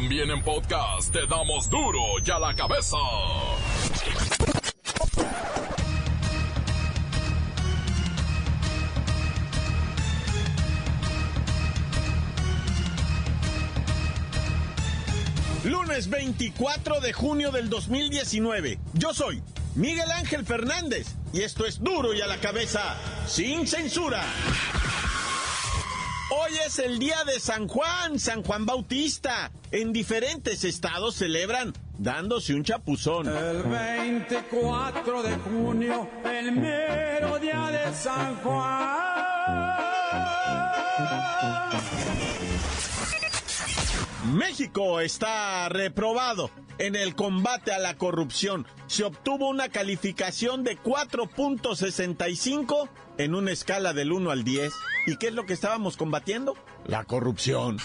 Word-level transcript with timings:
También 0.00 0.30
en 0.30 0.40
podcast 0.44 1.12
te 1.12 1.26
damos 1.26 1.68
duro 1.68 1.98
y 2.24 2.30
a 2.30 2.38
la 2.38 2.54
cabeza. 2.54 2.96
Lunes 15.64 16.08
24 16.08 17.00
de 17.00 17.12
junio 17.12 17.50
del 17.50 17.68
2019. 17.68 18.78
Yo 18.92 19.12
soy 19.12 19.42
Miguel 19.74 20.12
Ángel 20.12 20.46
Fernández 20.46 21.08
y 21.32 21.40
esto 21.40 21.66
es 21.66 21.82
duro 21.82 22.14
y 22.14 22.20
a 22.20 22.28
la 22.28 22.38
cabeza, 22.38 22.96
sin 23.26 23.66
censura. 23.66 24.22
Hoy 26.30 26.52
es 26.66 26.78
el 26.78 26.98
día 26.98 27.24
de 27.24 27.40
San 27.40 27.68
Juan, 27.68 28.18
San 28.18 28.42
Juan 28.42 28.66
Bautista. 28.66 29.50
En 29.70 29.94
diferentes 29.94 30.62
estados 30.62 31.14
celebran 31.14 31.72
dándose 31.96 32.54
un 32.54 32.64
chapuzón. 32.64 33.28
El 33.28 33.62
24 33.62 35.22
de 35.22 35.36
junio, 35.36 36.06
el 36.24 36.52
mero 36.52 37.38
día 37.38 37.70
de 37.70 37.94
San 37.94 38.36
Juan. 38.42 38.98
México 44.34 45.00
está 45.00 45.70
reprobado 45.70 46.50
en 46.76 46.94
el 46.94 47.14
combate 47.14 47.72
a 47.72 47.78
la 47.78 47.96
corrupción. 47.96 48.66
Se 48.86 49.04
obtuvo 49.04 49.48
una 49.48 49.70
calificación 49.70 50.62
de 50.62 50.78
4.65 50.78 52.90
en 53.18 53.34
una 53.34 53.50
escala 53.50 53.92
del 53.92 54.12
1 54.12 54.30
al 54.30 54.44
10. 54.44 54.72
¿Y 55.06 55.16
qué 55.16 55.28
es 55.28 55.34
lo 55.34 55.44
que 55.44 55.52
estábamos 55.52 55.96
combatiendo? 55.96 56.56
La 56.86 57.04
corrupción. 57.04 57.78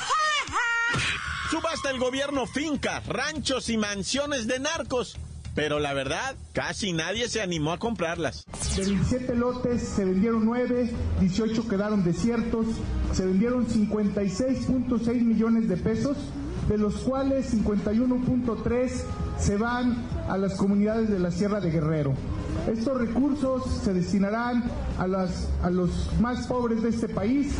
Subasta 1.49 1.89
el 1.89 1.99
gobierno 1.99 2.47
fincas, 2.47 3.05
ranchos 3.07 3.69
y 3.69 3.77
mansiones 3.77 4.47
de 4.47 4.59
narcos. 4.59 5.17
Pero 5.55 5.79
la 5.79 5.93
verdad, 5.93 6.35
casi 6.51 6.93
nadie 6.93 7.29
se 7.29 7.41
animó 7.41 7.73
a 7.73 7.77
comprarlas. 7.77 8.45
De 8.75 8.85
27 8.85 9.35
lotes 9.35 9.87
se 9.87 10.03
vendieron 10.03 10.45
9, 10.45 10.89
18 11.19 11.67
quedaron 11.67 12.03
desiertos, 12.03 12.65
se 13.11 13.25
vendieron 13.25 13.67
56.6 13.67 15.21
millones 15.21 15.69
de 15.69 15.77
pesos, 15.77 16.17
de 16.67 16.79
los 16.79 16.95
cuales 16.95 17.53
51.3 17.53 18.89
se 19.37 19.57
van 19.57 20.07
a 20.27 20.37
las 20.37 20.55
comunidades 20.55 21.09
de 21.09 21.19
la 21.19 21.29
Sierra 21.29 21.59
de 21.59 21.69
Guerrero. 21.69 22.15
Estos 22.67 22.97
recursos 22.97 23.63
se 23.83 23.93
destinarán 23.93 24.63
a, 24.97 25.07
las, 25.07 25.49
a 25.61 25.69
los 25.69 25.89
más 26.19 26.47
pobres 26.47 26.81
de 26.81 26.89
este 26.89 27.09
país. 27.09 27.53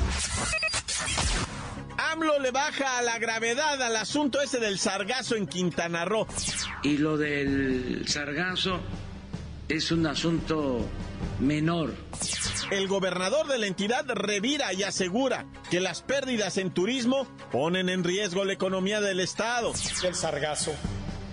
AMLO 1.97 2.39
le 2.39 2.52
baja 2.52 2.99
a 2.99 3.02
la 3.02 3.17
gravedad 3.17 3.81
al 3.81 3.95
asunto 3.95 4.41
ese 4.41 4.59
del 4.59 4.77
sargazo 4.77 5.36
en 5.36 5.47
Quintana 5.47 6.05
Roo. 6.05 6.27
Y 6.83 6.97
lo 6.97 7.17
del 7.17 8.08
sargazo 8.08 8.80
es 9.67 9.91
un 9.91 10.05
asunto 10.05 10.86
menor. 11.39 11.94
El 12.71 12.88
gobernador 12.88 13.47
de 13.47 13.58
la 13.58 13.67
entidad 13.67 14.05
revira 14.08 14.73
y 14.73 14.83
asegura 14.83 15.45
que 15.69 15.80
las 15.80 16.02
pérdidas 16.02 16.58
en 16.58 16.71
turismo 16.71 17.27
ponen 17.52 17.89
en 17.89 18.03
riesgo 18.03 18.45
la 18.45 18.53
economía 18.53 19.02
del 19.02 19.19
estado. 19.19 19.73
El 20.03 20.16
sargazo, 20.16 20.73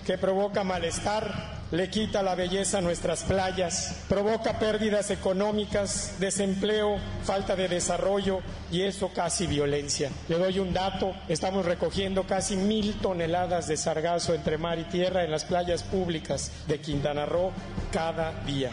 que 0.07 0.19
provoca 0.19 0.65
malestar, 0.65 1.60
le 1.71 1.89
quita 1.89 2.23
la 2.23 2.35
belleza 2.35 2.79
a 2.79 2.81
nuestras 2.81 3.23
playas, 3.23 4.05
provoca 4.09 4.59
pérdidas 4.59 5.11
económicas, 5.11 6.17
desempleo, 6.19 6.97
falta 7.25 7.55
de 7.55 7.69
desarrollo 7.69 8.41
y 8.73 8.83
eso 8.83 9.13
casi 9.13 9.47
violencia. 9.47 10.11
Le 10.29 10.39
doy 10.39 10.59
un 10.59 10.73
dato, 10.73 11.15
estamos 11.29 11.65
recogiendo 11.65 12.25
casi 12.27 12.57
mil 12.57 12.95
toneladas 12.95 13.69
de 13.69 13.77
sargazo 13.77 14.35
entre 14.35 14.59
mar 14.59 14.79
y 14.79 14.85
tierra 14.85 15.25
en 15.25 15.31
las 15.31 15.45
playas 15.45 15.83
públicas 15.83 16.51
de 16.67 16.81
Quintana 16.81 17.27
Roo 17.27 17.53
cada 17.93 18.33
día. 18.45 18.71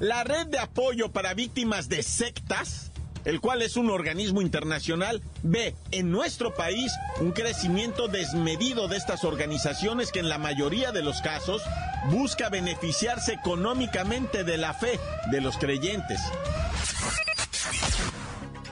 La 0.00 0.24
red 0.24 0.46
de 0.48 0.58
apoyo 0.58 1.10
para 1.10 1.32
víctimas 1.32 1.88
de 1.88 2.02
sectas, 2.02 2.92
el 3.26 3.40
cual 3.40 3.60
es 3.60 3.76
un 3.76 3.90
organismo 3.90 4.40
internacional, 4.40 5.20
ve 5.42 5.74
en 5.90 6.10
nuestro 6.10 6.54
país 6.54 6.92
un 7.20 7.32
crecimiento 7.32 8.06
desmedido 8.08 8.88
de 8.88 8.96
estas 8.96 9.24
organizaciones 9.24 10.12
que 10.12 10.20
en 10.20 10.28
la 10.28 10.38
mayoría 10.38 10.92
de 10.92 11.02
los 11.02 11.20
casos 11.20 11.60
busca 12.08 12.48
beneficiarse 12.48 13.32
económicamente 13.34 14.44
de 14.44 14.56
la 14.56 14.72
fe 14.72 14.98
de 15.30 15.40
los 15.40 15.58
creyentes. 15.58 16.20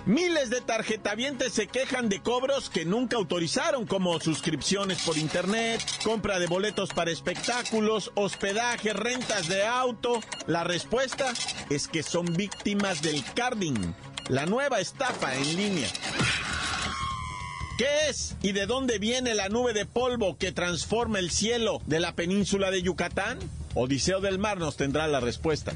Miles 0.07 0.51
de 0.51 0.61
tarjetavientes 0.61 1.55
se 1.55 1.67
quejan 1.67 2.11
de 2.11 2.21
cobros 2.21 2.69
que 2.69 2.85
nunca 2.85 3.17
autorizaron, 3.17 3.87
como 3.87 4.21
suscripciones 4.21 5.01
por 5.03 5.17
internet, 5.17 5.81
compra 6.05 6.39
de 6.39 6.47
boletos 6.47 6.91
para 6.91 7.11
espectáculos, 7.11 8.13
hospedaje, 8.15 8.93
rentas 8.93 9.49
de 9.49 9.65
auto. 9.65 10.21
La 10.47 10.63
respuesta 10.63 11.33
es 11.71 11.89
que 11.89 12.03
son 12.03 12.27
víctimas 12.35 13.01
del 13.01 13.25
carding, 13.35 13.95
la 14.29 14.47
nueva 14.47 14.81
estafa 14.81 15.35
en 15.35 15.57
línea. 15.57 15.89
¿Qué 17.77 18.09
es 18.09 18.37
y 18.43 18.53
de 18.53 18.67
dónde 18.67 18.99
viene 18.99 19.35
la 19.35 19.49
nube 19.49 19.73
de 19.73 19.85
polvo 19.85 20.39
que 20.39 20.53
transforma 20.53 21.19
el 21.19 21.31
cielo 21.31 21.83
de 21.87 22.01
la 22.01 22.15
península 22.15 22.71
de 22.71 22.83
Yucatán? 22.83 23.39
Odiseo 23.75 24.21
del 24.21 24.39
Mar 24.39 24.59
nos 24.59 24.77
tendrá 24.77 25.09
la 25.09 25.21
respuesta. 25.21 25.73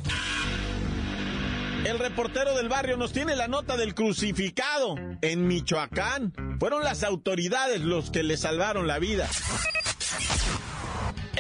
El 1.84 1.98
reportero 1.98 2.54
del 2.56 2.68
barrio 2.68 2.96
nos 2.96 3.12
tiene 3.12 3.34
la 3.34 3.48
nota 3.48 3.76
del 3.76 3.94
crucificado. 3.94 4.96
En 5.22 5.46
Michoacán 5.46 6.32
fueron 6.60 6.84
las 6.84 7.02
autoridades 7.02 7.80
los 7.80 8.10
que 8.10 8.22
le 8.22 8.36
salvaron 8.36 8.86
la 8.86 8.98
vida. 8.98 9.28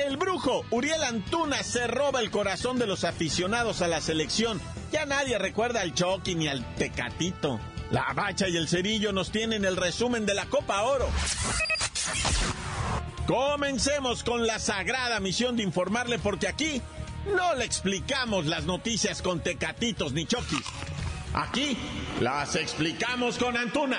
El 0.06 0.16
brujo 0.16 0.64
Uriel 0.70 1.02
Antuna 1.02 1.62
se 1.62 1.86
roba 1.86 2.20
el 2.20 2.30
corazón 2.30 2.78
de 2.78 2.86
los 2.86 3.04
aficionados 3.04 3.82
a 3.82 3.88
la 3.88 4.00
selección. 4.00 4.60
Ya 4.92 5.06
nadie 5.06 5.38
recuerda 5.38 5.80
al 5.80 5.92
Chucky 5.92 6.34
ni 6.34 6.46
al 6.46 6.64
Tecatito. 6.76 7.58
La 7.90 8.12
Bacha 8.14 8.48
y 8.48 8.56
el 8.56 8.68
Cerillo 8.68 9.12
nos 9.12 9.32
tienen 9.32 9.64
el 9.64 9.76
resumen 9.76 10.24
de 10.24 10.34
la 10.34 10.46
Copa 10.46 10.82
Oro. 10.82 11.08
Comencemos 13.26 14.22
con 14.22 14.46
la 14.46 14.58
sagrada 14.58 15.20
misión 15.20 15.56
de 15.56 15.64
informarle 15.64 16.18
porque 16.18 16.48
aquí 16.48 16.80
no 17.34 17.54
le 17.54 17.64
explicamos 17.64 18.46
las 18.46 18.64
noticias 18.64 19.20
con 19.20 19.40
tecatitos 19.40 20.12
ni 20.12 20.26
choquis. 20.26 20.64
Aquí 21.34 21.76
las 22.20 22.54
explicamos 22.54 23.36
con 23.36 23.56
Antuna. 23.56 23.98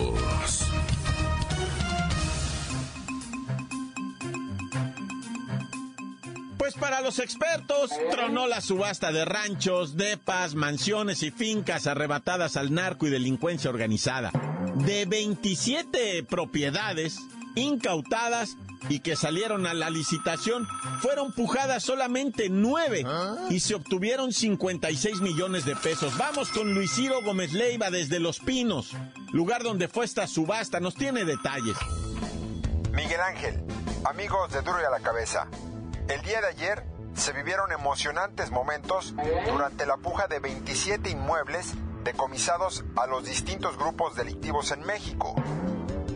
Pues 6.71 6.79
para 6.79 7.01
los 7.01 7.19
expertos, 7.19 7.91
tronó 8.11 8.47
la 8.47 8.61
subasta 8.61 9.11
de 9.11 9.25
ranchos, 9.25 9.97
depas, 9.97 10.55
mansiones 10.55 11.21
y 11.21 11.29
fincas 11.29 11.85
arrebatadas 11.85 12.55
al 12.55 12.73
narco 12.73 13.07
y 13.07 13.09
delincuencia 13.09 13.69
organizada. 13.69 14.31
De 14.75 15.05
27 15.05 16.23
propiedades 16.23 17.17
incautadas 17.55 18.55
y 18.87 19.01
que 19.01 19.17
salieron 19.17 19.67
a 19.67 19.73
la 19.73 19.89
licitación, 19.89 20.65
fueron 21.01 21.33
pujadas 21.33 21.83
solamente 21.83 22.47
nueve 22.47 23.03
y 23.49 23.59
se 23.59 23.75
obtuvieron 23.75 24.31
56 24.31 25.19
millones 25.19 25.65
de 25.65 25.75
pesos. 25.75 26.17
Vamos 26.17 26.51
con 26.51 26.73
Luis 26.73 26.93
Ciro 26.93 27.21
Gómez 27.21 27.51
Leiva 27.51 27.91
desde 27.91 28.21
Los 28.21 28.39
Pinos, 28.39 28.91
lugar 29.33 29.63
donde 29.63 29.89
fue 29.89 30.05
esta 30.05 30.25
subasta. 30.25 30.79
Nos 30.79 30.95
tiene 30.95 31.25
detalles. 31.25 31.75
Miguel 32.93 33.19
Ángel, 33.19 33.61
amigos 34.05 34.53
de 34.53 34.61
Duro 34.61 34.77
y 34.81 34.85
a 34.85 34.89
la 34.89 35.01
Cabeza. 35.01 35.49
El 36.11 36.21
día 36.23 36.41
de 36.41 36.47
ayer 36.47 36.83
se 37.15 37.31
vivieron 37.31 37.71
emocionantes 37.71 38.51
momentos 38.51 39.15
durante 39.49 39.85
la 39.85 39.95
puja 39.95 40.27
de 40.27 40.39
27 40.39 41.09
inmuebles 41.09 41.73
decomisados 42.03 42.83
a 42.97 43.07
los 43.07 43.23
distintos 43.23 43.77
grupos 43.77 44.17
delictivos 44.17 44.71
en 44.71 44.81
México. 44.81 45.33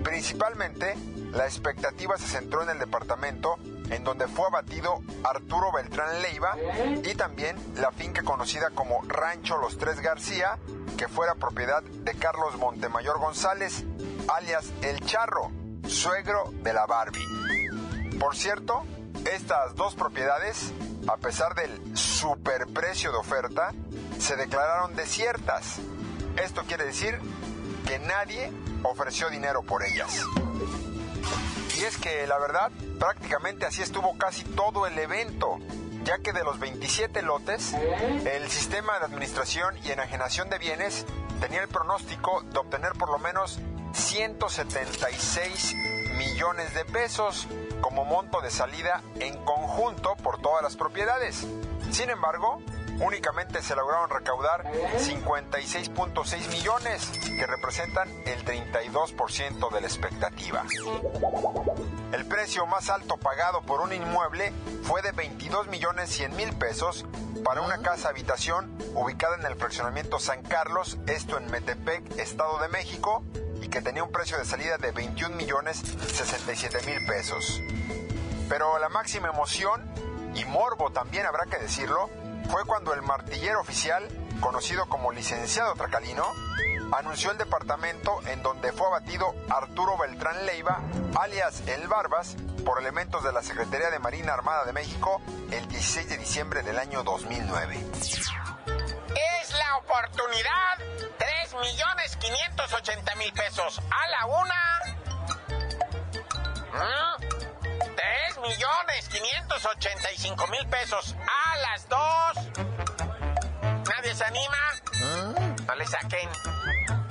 Principalmente, 0.04 0.96
la 1.32 1.46
expectativa 1.46 2.18
se 2.18 2.28
centró 2.28 2.62
en 2.64 2.72
el 2.72 2.80
departamento 2.80 3.56
en 3.90 4.04
donde 4.04 4.28
fue 4.28 4.48
abatido 4.48 5.02
Arturo 5.24 5.72
Beltrán 5.72 6.22
Leiva 6.22 6.58
y 7.02 7.16
también 7.16 7.56
la 7.78 7.94
finca 7.94 8.22
conocida 8.24 8.72
como 8.72 9.02
Rancho 9.08 9.58
Los 9.60 9.78
Tres 9.78 10.02
García, 10.02 10.60
que 10.98 11.08
fuera 11.08 11.36
propiedad 11.36 11.84
de 11.84 12.16
Carlos 12.16 12.58
Montemayor 12.58 13.18
González, 13.18 13.86
alias 14.28 14.74
El 14.82 15.00
Charro, 15.06 15.52
suegro 15.88 16.52
de 16.64 16.74
la 16.74 16.86
Barbie. 16.86 17.24
Por 18.20 18.36
cierto, 18.36 18.84
Estas 19.26 19.76
dos 19.76 19.96
propiedades, 19.96 20.72
a 21.08 21.18
pesar 21.18 21.56
del 21.56 21.98
superprecio 21.98 23.12
de 23.12 23.18
oferta, 23.18 23.74
se 24.20 24.36
declararon 24.36 24.96
desiertas. 24.96 25.80
Esto 26.38 26.64
quiere 26.64 26.86
decir 26.86 27.20
que 27.88 28.00
nadie 28.00 28.52
ofreció 28.84 29.30
dinero 29.30 29.64
por 29.64 29.84
ellas. 29.84 30.24
Y 31.78 31.84
es 31.84 31.98
que 31.98 32.26
la 32.28 32.38
verdad, 32.38 32.72
prácticamente 33.00 33.66
así 33.66 33.82
estuvo 33.82 34.18
casi 34.18 34.44
todo 34.44 34.86
el 34.86 34.98
evento, 34.98 35.58
ya 36.04 36.20
que 36.20 36.32
de 36.32 36.44
los 36.44 36.60
27 36.60 37.22
lotes, 37.24 37.74
el 37.74 38.50
sistema 38.50 39.00
de 39.00 39.06
administración 39.06 39.76
y 39.84 39.92
enajenación 39.92 40.50
de 40.50 40.60
bienes 40.60 41.06
tenía 41.42 41.62
el 41.62 41.68
pronóstico 41.68 42.44
de 42.44 42.60
obtener 42.60 42.94
por 42.94 43.10
lo 43.10 43.18
menos 43.18 43.60
176 43.94 45.76
millones 46.18 46.74
de 46.74 46.86
pesos 46.86 47.48
como 47.86 48.04
monto 48.04 48.42
de 48.42 48.50
salida 48.50 49.04
en 49.20 49.38
conjunto 49.46 50.16
por 50.24 50.42
todas 50.42 50.64
las 50.64 50.76
propiedades. 50.76 51.46
Sin 51.92 52.10
embargo, 52.10 52.60
únicamente 53.00 53.62
se 53.62 53.76
lograron 53.76 54.10
recaudar 54.10 54.64
56.6 54.98 56.48
millones, 56.50 57.12
que 57.38 57.46
representan 57.46 58.10
el 58.26 58.44
32% 58.44 59.72
de 59.72 59.82
la 59.82 59.86
expectativa. 59.86 60.64
El 62.12 62.26
precio 62.26 62.66
más 62.66 62.90
alto 62.90 63.18
pagado 63.18 63.62
por 63.62 63.82
un 63.82 63.94
inmueble 63.94 64.52
fue 64.82 65.04
de 65.04 65.12
22 65.12 65.68
millones 65.68 66.10
100 66.10 66.36
mil 66.36 66.56
pesos 66.56 67.06
para 67.44 67.62
una 67.62 67.84
casa 67.84 68.10
habitación 68.10 68.76
ubicada 68.96 69.36
en 69.36 69.46
el 69.46 69.54
fraccionamiento 69.58 70.18
San 70.18 70.42
Carlos, 70.42 70.98
esto 71.06 71.38
en 71.38 71.52
Metepec, 71.52 72.18
Estado 72.18 72.58
de 72.58 72.70
México, 72.70 73.24
que 73.68 73.82
tenía 73.82 74.04
un 74.04 74.12
precio 74.12 74.38
de 74.38 74.46
salida 74.46 74.78
de 74.78 74.92
21 74.92 75.36
millones 75.36 75.78
67 75.78 76.80
mil 76.86 77.06
pesos. 77.06 77.62
Pero 78.50 78.78
la 78.80 78.90
máxima 78.90 79.30
emoción, 79.30 79.84
y 80.36 80.46
morbo 80.46 80.92
también 80.92 81.26
habrá 81.26 81.46
que 81.46 81.58
decirlo, 81.58 82.10
fue 82.50 82.66
cuando 82.66 82.94
el 82.94 83.02
martillero 83.02 83.60
oficial, 83.60 84.08
conocido 84.40 84.88
como 84.88 85.12
licenciado 85.12 85.74
Tracalino, 85.74 86.26
anunció 86.92 87.32
el 87.32 87.38
departamento 87.38 88.22
en 88.28 88.44
donde 88.44 88.72
fue 88.72 88.88
abatido 88.88 89.34
Arturo 89.50 89.98
Beltrán 89.98 90.46
Leiva, 90.46 90.82
alias 91.20 91.64
El 91.68 91.88
Barbas, 91.88 92.36
por 92.66 92.80
elementos 92.80 93.24
de 93.24 93.32
la 93.32 93.44
Secretaría 93.44 93.90
de 93.90 94.00
Marina 94.00 94.34
Armada 94.34 94.66
de 94.66 94.74
México 94.74 95.22
el 95.52 95.68
16 95.68 96.10
de 96.10 96.18
diciembre 96.18 96.64
del 96.64 96.80
año 96.80 97.04
2009. 97.04 97.78
Oportunidad. 99.78 100.78
3 101.18 101.54
millones 101.62 102.18
580 102.18 103.16
mil 103.16 103.34
pesos 103.34 103.82
a 103.92 104.08
la 104.08 104.26
una. 104.26 104.66
3 107.96 108.38
millones 108.40 109.10
585 109.10 110.48
mil 110.48 110.68
pesos 110.68 111.16
a 111.28 111.58
las 111.58 111.90
dos. 111.90 112.38
¿Nadie 113.90 114.16
se 114.16 114.24
anima? 114.24 114.58
No 115.68 115.76
le 115.76 115.86
saquen. 115.86 116.30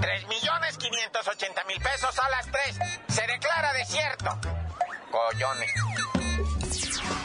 3 0.01 0.29
millones 0.29 0.79
580 0.79 1.65
mil 1.65 1.81
pesos 1.83 2.19
a 2.19 2.29
las 2.31 2.47
3. 2.47 2.79
Se 3.09 3.27
declara 3.27 3.73
desierto. 3.75 4.39
Collones. 5.11 5.75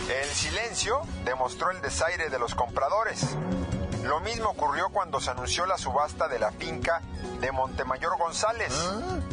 El 0.09 0.29
silencio 0.29 1.01
demostró 1.23 1.71
el 1.71 1.81
desaire 1.81 2.29
de 2.29 2.39
los 2.39 2.55
compradores. 2.55 3.37
Lo 4.03 4.19
mismo 4.21 4.49
ocurrió 4.49 4.89
cuando 4.89 5.19
se 5.19 5.31
anunció 5.31 5.65
la 5.65 5.77
subasta 5.77 6.27
de 6.27 6.39
la 6.39 6.51
finca 6.51 7.01
de 7.39 7.51
Montemayor 7.51 8.17
González, 8.17 8.73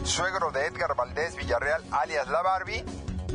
suegro 0.04 0.50
de 0.50 0.66
Edgar 0.66 0.94
Valdés 0.94 1.36
Villarreal 1.36 1.84
alias 1.92 2.28
La 2.28 2.42
Barbie, 2.42 2.84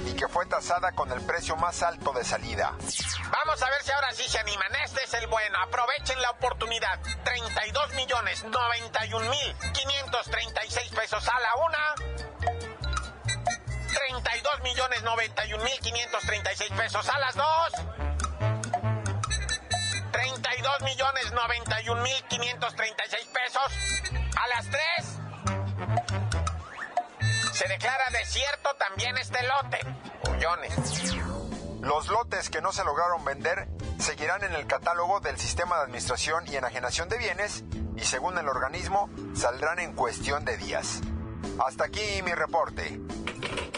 y 0.05 0.13
que 0.13 0.27
fue 0.27 0.45
tasada 0.45 0.91
con 0.91 1.11
el 1.11 1.21
precio 1.21 1.55
más 1.55 1.83
alto 1.83 2.13
de 2.13 2.23
salida. 2.23 2.73
Vamos 3.31 3.61
a 3.61 3.69
ver 3.69 3.83
si 3.83 3.91
ahora 3.91 4.11
sí 4.13 4.27
se 4.27 4.39
animan. 4.39 4.73
Este 4.83 5.03
es 5.03 5.13
el 5.13 5.27
bueno. 5.27 5.57
Aprovechen 5.63 6.21
la 6.21 6.31
oportunidad. 6.31 6.99
32 7.23 7.93
millones 7.93 8.43
91 8.43 9.29
mil 9.29 9.55
536 9.73 10.91
pesos 10.91 11.27
a 11.27 11.39
la 11.39 11.55
una. 11.65 11.95
32 13.93 14.61
millones 14.63 15.03
91 15.03 15.63
mil 15.63 15.79
536 15.79 16.71
pesos 16.71 17.09
a 17.09 17.19
las 17.19 17.35
dos. 17.35 17.73
32 20.61 20.81
millones 20.83 21.31
91 21.31 22.03
mil 22.03 22.23
536 22.29 23.27
pesos 23.27 23.63
a 24.37 24.47
las 24.47 24.69
tres. 24.69 25.19
Se 27.53 27.67
declara 27.67 28.03
desierto 28.11 28.69
también 28.75 29.17
este 29.17 29.39
lote. 29.43 29.79
Ullones. 30.29 31.13
Los 31.81 32.07
lotes 32.09 32.51
que 32.51 32.61
no 32.61 32.71
se 32.71 32.83
lograron 32.83 33.25
vender 33.25 33.69
seguirán 33.99 34.43
en 34.43 34.53
el 34.53 34.67
catálogo 34.67 35.19
del 35.19 35.39
Sistema 35.39 35.77
de 35.77 35.83
Administración 35.83 36.43
y 36.47 36.55
Enajenación 36.55 37.09
de 37.09 37.17
Bienes 37.17 37.63
y 37.97 38.01
según 38.01 38.37
el 38.37 38.47
organismo 38.47 39.09
saldrán 39.35 39.79
en 39.79 39.93
cuestión 39.93 40.45
de 40.45 40.57
días. 40.57 41.01
Hasta 41.65 41.85
aquí 41.85 42.21
mi 42.23 42.33
reporte. 42.33 42.99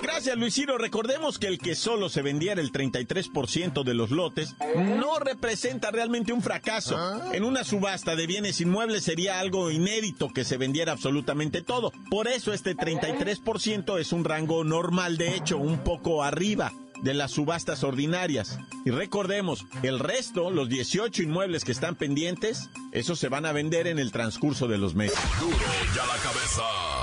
Gracias, 0.04 0.38
Luis 0.38 0.54
Ciro. 0.54 0.78
Recordemos 0.78 1.40
que 1.40 1.48
el 1.48 1.58
que 1.58 1.76
solo 1.76 2.10
se 2.10 2.22
vendiera 2.22 2.60
el 2.60 2.74
33% 2.74 3.84
de 3.86 3.94
los 3.94 4.12
lotes 4.12 4.54
no 4.76 5.18
representa 5.18 5.92
realmente 5.92 6.34
un 6.34 6.42
fracaso. 6.42 7.32
En 7.32 7.46
una 7.46 7.64
subasta 7.64 8.18
de 8.18 8.28
bienes 8.28 8.60
inmuebles 8.60 9.06
sería 9.06 9.40
algo 9.40 9.72
inédito 9.72 10.28
que 10.34 10.44
se 10.44 10.58
vendiera 10.58 10.92
absolutamente 10.92 11.62
todo. 11.62 11.94
Por 12.10 12.28
eso 12.28 12.52
este 12.52 12.76
33% 12.76 13.98
es 13.98 14.12
un 14.12 14.26
rango 14.26 14.66
normal, 14.66 15.18
de 15.18 15.36
hecho, 15.36 15.58
un 15.58 15.80
poco 15.80 16.22
arriba 16.22 16.74
de 17.02 17.14
las 17.14 17.32
subastas 17.32 17.84
ordinarias. 17.86 18.60
Y 18.86 18.92
recordemos, 18.92 19.66
el 19.84 20.00
resto, 20.00 20.52
los 20.52 20.68
18 20.68 21.24
inmuebles 21.24 21.64
que 21.64 21.72
están 21.72 21.96
pendientes, 21.96 22.70
esos 22.92 23.20
se 23.20 23.30
van 23.30 23.46
a 23.46 23.54
vender 23.54 23.88
en 23.88 24.00
el 24.00 24.12
transcurso 24.12 24.68
de 24.68 24.78
los 24.78 24.96
meses. 24.96 25.20
Duro 25.40 25.58
ya 25.96 26.06
la 26.06 26.18
cabeza. 26.18 27.03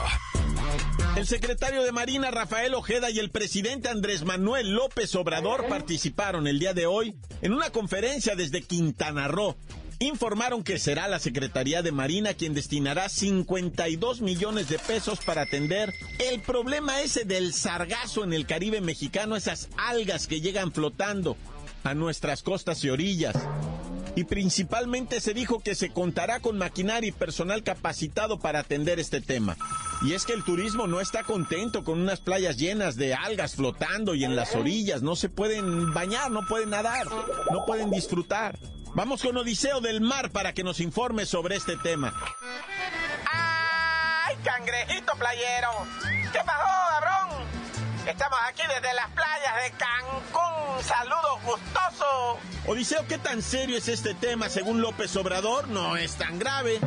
El 1.20 1.26
secretario 1.26 1.82
de 1.82 1.92
Marina 1.92 2.30
Rafael 2.30 2.72
Ojeda 2.72 3.10
y 3.10 3.18
el 3.18 3.28
presidente 3.28 3.90
Andrés 3.90 4.24
Manuel 4.24 4.70
López 4.70 5.14
Obrador 5.16 5.68
participaron 5.68 6.46
el 6.46 6.58
día 6.58 6.72
de 6.72 6.86
hoy 6.86 7.14
en 7.42 7.52
una 7.52 7.68
conferencia 7.68 8.36
desde 8.36 8.62
Quintana 8.62 9.28
Roo. 9.28 9.54
Informaron 9.98 10.64
que 10.64 10.78
será 10.78 11.08
la 11.08 11.18
Secretaría 11.18 11.82
de 11.82 11.92
Marina 11.92 12.32
quien 12.32 12.54
destinará 12.54 13.10
52 13.10 14.22
millones 14.22 14.70
de 14.70 14.78
pesos 14.78 15.18
para 15.22 15.42
atender 15.42 15.92
el 16.20 16.40
problema 16.40 17.02
ese 17.02 17.26
del 17.26 17.52
sargazo 17.52 18.24
en 18.24 18.32
el 18.32 18.46
Caribe 18.46 18.80
mexicano, 18.80 19.36
esas 19.36 19.68
algas 19.76 20.26
que 20.26 20.40
llegan 20.40 20.72
flotando 20.72 21.36
a 21.84 21.92
nuestras 21.92 22.42
costas 22.42 22.82
y 22.82 22.88
orillas 22.88 23.36
y 24.16 24.24
principalmente 24.24 25.20
se 25.20 25.34
dijo 25.34 25.60
que 25.60 25.74
se 25.74 25.90
contará 25.90 26.40
con 26.40 26.56
maquinaria 26.56 27.10
y 27.10 27.12
personal 27.12 27.62
capacitado 27.62 28.38
para 28.38 28.60
atender 28.60 28.98
este 28.98 29.20
tema. 29.20 29.58
Y 30.02 30.14
es 30.14 30.24
que 30.24 30.32
el 30.32 30.42
turismo 30.44 30.86
no 30.86 31.00
está 31.00 31.24
contento 31.24 31.84
con 31.84 32.00
unas 32.00 32.20
playas 32.20 32.56
llenas 32.56 32.96
de 32.96 33.14
algas 33.14 33.54
flotando 33.56 34.14
y 34.14 34.24
en 34.24 34.34
las 34.34 34.54
orillas 34.54 35.02
no 35.02 35.14
se 35.14 35.28
pueden 35.28 35.92
bañar, 35.92 36.30
no 36.30 36.46
pueden 36.46 36.70
nadar, 36.70 37.06
no 37.50 37.66
pueden 37.66 37.90
disfrutar. 37.90 38.58
Vamos 38.94 39.22
con 39.22 39.36
Odiseo 39.36 39.80
del 39.80 40.00
Mar 40.00 40.30
para 40.30 40.54
que 40.54 40.64
nos 40.64 40.80
informe 40.80 41.26
sobre 41.26 41.56
este 41.56 41.76
tema. 41.76 42.14
¡Ay, 43.30 44.36
cangrejito 44.42 45.12
playero! 45.18 45.68
¿Qué 46.32 46.40
pasó, 46.46 46.64
cabrón? 46.88 47.19
Estamos 48.10 48.40
aquí 48.48 48.62
desde 48.66 48.92
las 48.92 49.08
playas 49.10 49.54
de 49.62 49.70
Cancún. 49.78 50.82
Saludos 50.82 51.42
gustosos. 51.44 52.38
Odiseo, 52.66 53.06
¿qué 53.06 53.18
tan 53.18 53.40
serio 53.40 53.78
es 53.78 53.86
este 53.86 54.14
tema? 54.14 54.48
Según 54.48 54.80
López 54.82 55.14
Obrador, 55.14 55.68
no 55.68 55.96
es 55.96 56.16
tan 56.16 56.40
grave. 56.40 56.80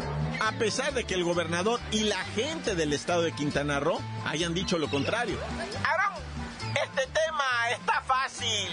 A 0.46 0.52
pesar 0.60 0.92
de 0.92 1.06
que 1.06 1.14
el 1.14 1.24
gobernador 1.24 1.80
y 1.92 2.04
la 2.04 2.22
gente 2.36 2.76
del 2.76 2.92
estado 2.92 3.22
de 3.22 3.32
Quintana 3.32 3.80
Roo 3.80 4.02
hayan 4.26 4.54
dicho 4.54 4.78
lo 4.78 4.90
contrario. 4.90 5.40
Cabrón, 5.82 6.22
este 6.84 7.08
tema 7.08 7.70
está 7.72 8.02
fácil. 8.02 8.70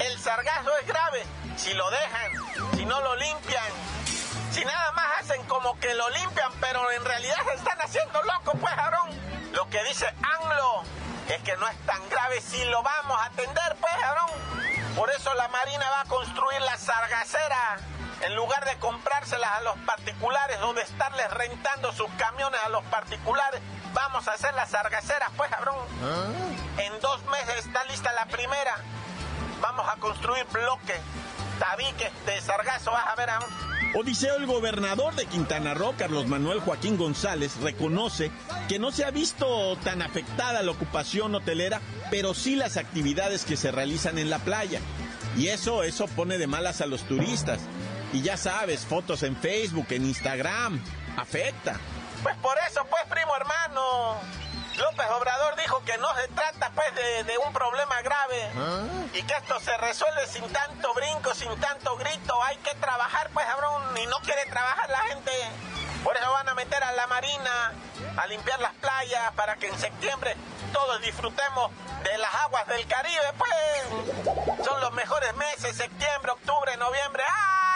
El 0.00 0.18
sargazo 0.18 0.70
es 0.80 0.86
grave. 0.86 1.22
Si 1.58 1.74
lo 1.74 1.90
dejan, 1.90 2.74
si 2.74 2.86
no 2.86 3.02
lo 3.02 3.16
limpian, 3.16 3.70
si 4.50 4.64
nada 4.64 4.92
más 4.92 5.20
hacen 5.20 5.44
como 5.44 5.78
que 5.78 5.92
lo 5.92 6.08
limpian, 6.08 6.52
pero 6.58 6.90
en 6.90 7.04
realidad 7.04 7.36
se 7.48 7.54
están 7.54 7.78
haciendo 7.82 8.22
locos, 8.22 8.54
pues, 8.58 8.74
cabrón. 8.74 9.10
Lo 9.52 9.68
que 9.68 9.84
dice 9.84 10.06
ANGLO 10.06 11.01
es 11.28 11.42
que 11.42 11.56
no 11.56 11.68
es 11.68 11.78
tan 11.86 12.08
grave 12.08 12.40
si 12.40 12.64
lo 12.64 12.82
vamos 12.82 13.20
a 13.20 13.26
atender, 13.26 13.76
pues, 13.80 13.92
cabrón. 14.00 14.30
Por 14.96 15.10
eso 15.10 15.32
la 15.34 15.48
Marina 15.48 15.88
va 15.90 16.00
a 16.02 16.04
construir 16.04 16.60
la 16.60 16.76
sargacera. 16.76 17.78
En 18.22 18.36
lugar 18.36 18.64
de 18.64 18.76
comprárselas 18.78 19.50
a 19.50 19.60
los 19.62 19.76
particulares 19.78 20.56
o 20.62 20.72
de 20.74 20.82
estarles 20.82 21.28
rentando 21.32 21.92
sus 21.92 22.08
camiones 22.12 22.60
a 22.64 22.68
los 22.68 22.84
particulares, 22.84 23.60
vamos 23.92 24.28
a 24.28 24.32
hacer 24.32 24.54
las 24.54 24.70
sargaceras, 24.70 25.30
pues, 25.36 25.50
cabrón. 25.50 25.78
En 26.78 27.00
dos 27.00 27.24
meses 27.26 27.66
está 27.66 27.82
lista 27.84 28.12
la 28.12 28.26
primera. 28.26 28.76
Vamos 29.60 29.88
a 29.88 29.96
construir 29.96 30.44
bloques, 30.46 31.00
tabiques 31.58 32.26
de 32.26 32.40
sargazo, 32.40 32.92
vas 32.92 33.06
a 33.06 33.14
ver, 33.16 33.26
cabrón. 33.26 33.71
Odiseo, 33.94 34.36
el 34.36 34.46
gobernador 34.46 35.14
de 35.14 35.26
Quintana 35.26 35.74
Roo, 35.74 35.94
Carlos 35.98 36.26
Manuel 36.26 36.60
Joaquín 36.60 36.96
González, 36.96 37.56
reconoce 37.60 38.30
que 38.66 38.78
no 38.78 38.90
se 38.90 39.04
ha 39.04 39.10
visto 39.10 39.76
tan 39.84 40.00
afectada 40.00 40.62
la 40.62 40.70
ocupación 40.70 41.34
hotelera, 41.34 41.82
pero 42.10 42.32
sí 42.32 42.56
las 42.56 42.78
actividades 42.78 43.44
que 43.44 43.58
se 43.58 43.70
realizan 43.70 44.16
en 44.16 44.30
la 44.30 44.38
playa. 44.38 44.80
Y 45.36 45.48
eso, 45.48 45.82
eso 45.82 46.06
pone 46.06 46.38
de 46.38 46.46
malas 46.46 46.80
a 46.80 46.86
los 46.86 47.02
turistas. 47.02 47.60
Y 48.14 48.22
ya 48.22 48.38
sabes, 48.38 48.86
fotos 48.86 49.22
en 49.24 49.36
Facebook, 49.36 49.86
en 49.90 50.06
Instagram, 50.06 50.82
afecta. 51.18 51.78
Pues 52.22 52.36
por 52.36 52.56
eso, 52.70 52.86
pues, 52.88 53.02
primo 53.10 53.32
hermano. 53.36 54.20
López 54.76 55.06
Obrador 55.10 55.56
dijo 55.56 55.82
que 55.84 55.98
no 55.98 56.08
se 56.16 56.28
trata 56.28 56.70
pues 56.74 56.94
de, 56.94 57.38
un 57.38 57.52
problema 57.52 58.00
grave 58.02 58.50
¿Ah? 58.56 58.82
y 59.12 59.22
que 59.22 59.34
esto 59.34 59.60
se 59.60 59.76
resuelve 59.78 60.26
sin 60.26 60.48
tanto 60.50 60.94
brinco, 60.94 61.34
sin 61.34 61.54
tanto 61.60 61.96
grito. 61.96 62.42
Hay 62.44 62.56
que 62.58 62.74
trabajar 62.76 63.30
pues, 63.32 63.46
cabrón, 63.46 63.82
y 64.02 64.06
no 64.06 64.18
quiere 64.20 64.44
trabajar 64.46 64.88
la 64.90 65.00
gente. 65.00 65.32
Por 66.02 66.16
eso 66.16 66.32
van 66.32 66.48
a 66.48 66.54
meter 66.54 66.82
a 66.82 66.92
la 66.92 67.06
marina 67.06 67.72
a 68.16 68.26
limpiar 68.26 68.60
las 68.60 68.72
playas 68.74 69.32
para 69.36 69.56
que 69.56 69.68
en 69.68 69.78
septiembre 69.78 70.36
todos 70.72 71.00
disfrutemos 71.02 71.70
de 72.02 72.18
las 72.18 72.34
aguas 72.34 72.66
del 72.66 72.86
Caribe, 72.86 73.32
pues. 73.38 74.66
Son 74.66 74.80
los 74.80 74.92
mejores 74.92 75.34
meses, 75.36 75.76
septiembre, 75.76 76.32
octubre, 76.32 76.76
noviembre. 76.76 77.22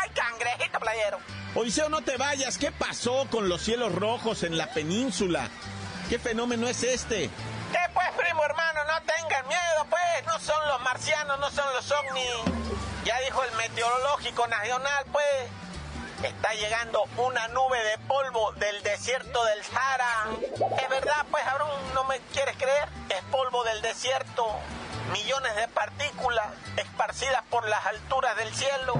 ¡Ay, 0.02 0.10
cangrejito 0.10 0.80
playero! 0.80 1.18
Odiseo, 1.54 1.88
no 1.88 2.02
te 2.02 2.16
vayas. 2.16 2.58
¿Qué 2.58 2.72
pasó 2.72 3.26
con 3.30 3.48
los 3.48 3.62
cielos 3.62 3.94
rojos 3.94 4.42
en 4.42 4.58
la 4.58 4.72
península? 4.72 5.48
¿Qué 6.08 6.20
fenómeno 6.20 6.68
es 6.68 6.84
este? 6.84 7.28
¿Qué 7.72 7.78
pues, 7.92 8.06
primo 8.16 8.44
hermano? 8.44 8.80
No 8.84 9.12
tengan 9.12 9.48
miedo, 9.48 9.86
pues. 9.90 10.26
No 10.26 10.38
son 10.38 10.68
los 10.68 10.80
marcianos, 10.82 11.38
no 11.40 11.50
son 11.50 11.64
los 11.74 11.90
ovnis. 11.90 12.30
Ya 13.04 13.18
dijo 13.20 13.42
el 13.42 13.52
meteorológico 13.56 14.46
nacional, 14.46 15.04
pues. 15.10 15.26
Está 16.22 16.54
llegando 16.54 17.04
una 17.16 17.48
nube 17.48 17.82
de 17.82 17.98
polvo 18.06 18.52
del 18.52 18.82
desierto 18.84 19.44
del 19.46 19.64
Sahara. 19.64 20.26
Es 20.80 20.88
verdad, 20.88 21.26
pues, 21.30 21.44
Abrón, 21.44 21.70
¿no 21.94 22.04
me 22.04 22.20
quieres 22.32 22.56
creer? 22.56 22.88
Es 23.08 23.22
polvo 23.32 23.64
del 23.64 23.82
desierto. 23.82 24.46
Millones 25.12 25.56
de 25.56 25.66
partículas 25.68 26.46
esparcidas 26.76 27.42
por 27.50 27.68
las 27.68 27.84
alturas 27.84 28.36
del 28.36 28.54
cielo. 28.54 28.94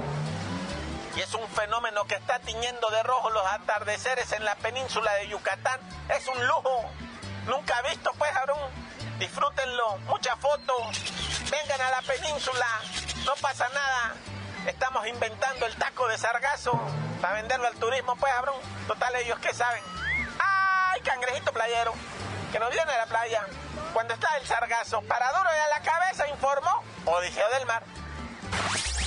Y 1.17 1.21
es 1.21 1.33
un 1.33 1.47
fenómeno 1.47 2.05
que 2.05 2.13
está 2.13 2.37
tiñendo 2.37 2.91
de 2.91 3.01
rojo 3.01 3.31
los 3.31 3.43
atardeceres 3.43 4.31
en 4.33 4.45
la 4.45 4.53
península 4.53 5.11
de 5.15 5.27
Yucatán. 5.29 5.79
Es 6.15 6.27
un 6.27 6.45
lujo. 6.45 6.91
Nunca 7.47 7.81
visto, 7.89 8.11
pues, 8.19 8.35
Abrón. 8.35 8.59
Disfrútenlo. 9.17 9.97
Muchas 10.05 10.37
fotos. 10.39 10.79
Vengan 11.49 11.81
a 11.81 11.89
la 11.89 12.01
península. 12.03 12.67
No 13.25 13.33
pasa 13.41 13.67
nada. 13.69 14.13
Estamos 14.67 15.07
inventando 15.07 15.65
el 15.65 15.75
taco 15.77 16.07
de 16.07 16.19
sargazo 16.19 16.79
para 17.19 17.33
venderlo 17.33 17.65
al 17.65 17.75
turismo, 17.77 18.15
pues, 18.17 18.31
Abrón. 18.33 18.61
Total, 18.85 19.15
ellos 19.15 19.39
que 19.39 19.55
saben. 19.55 19.81
¡Ay, 20.37 21.01
cangrejito 21.01 21.51
playero! 21.51 21.95
Que 22.51 22.59
no 22.59 22.69
viene 22.69 22.91
a 22.91 22.97
la 22.97 23.05
playa. 23.07 23.43
Cuando 23.91 24.13
está 24.13 24.37
el 24.37 24.45
sargazo, 24.45 25.01
para 25.01 25.31
duro 25.31 25.49
y 25.51 25.65
a 25.65 25.79
la 25.79 25.81
cabeza, 25.81 26.27
informó 26.27 26.83
Odiseo 27.05 27.49
del 27.49 27.65
Mar. 27.65 27.81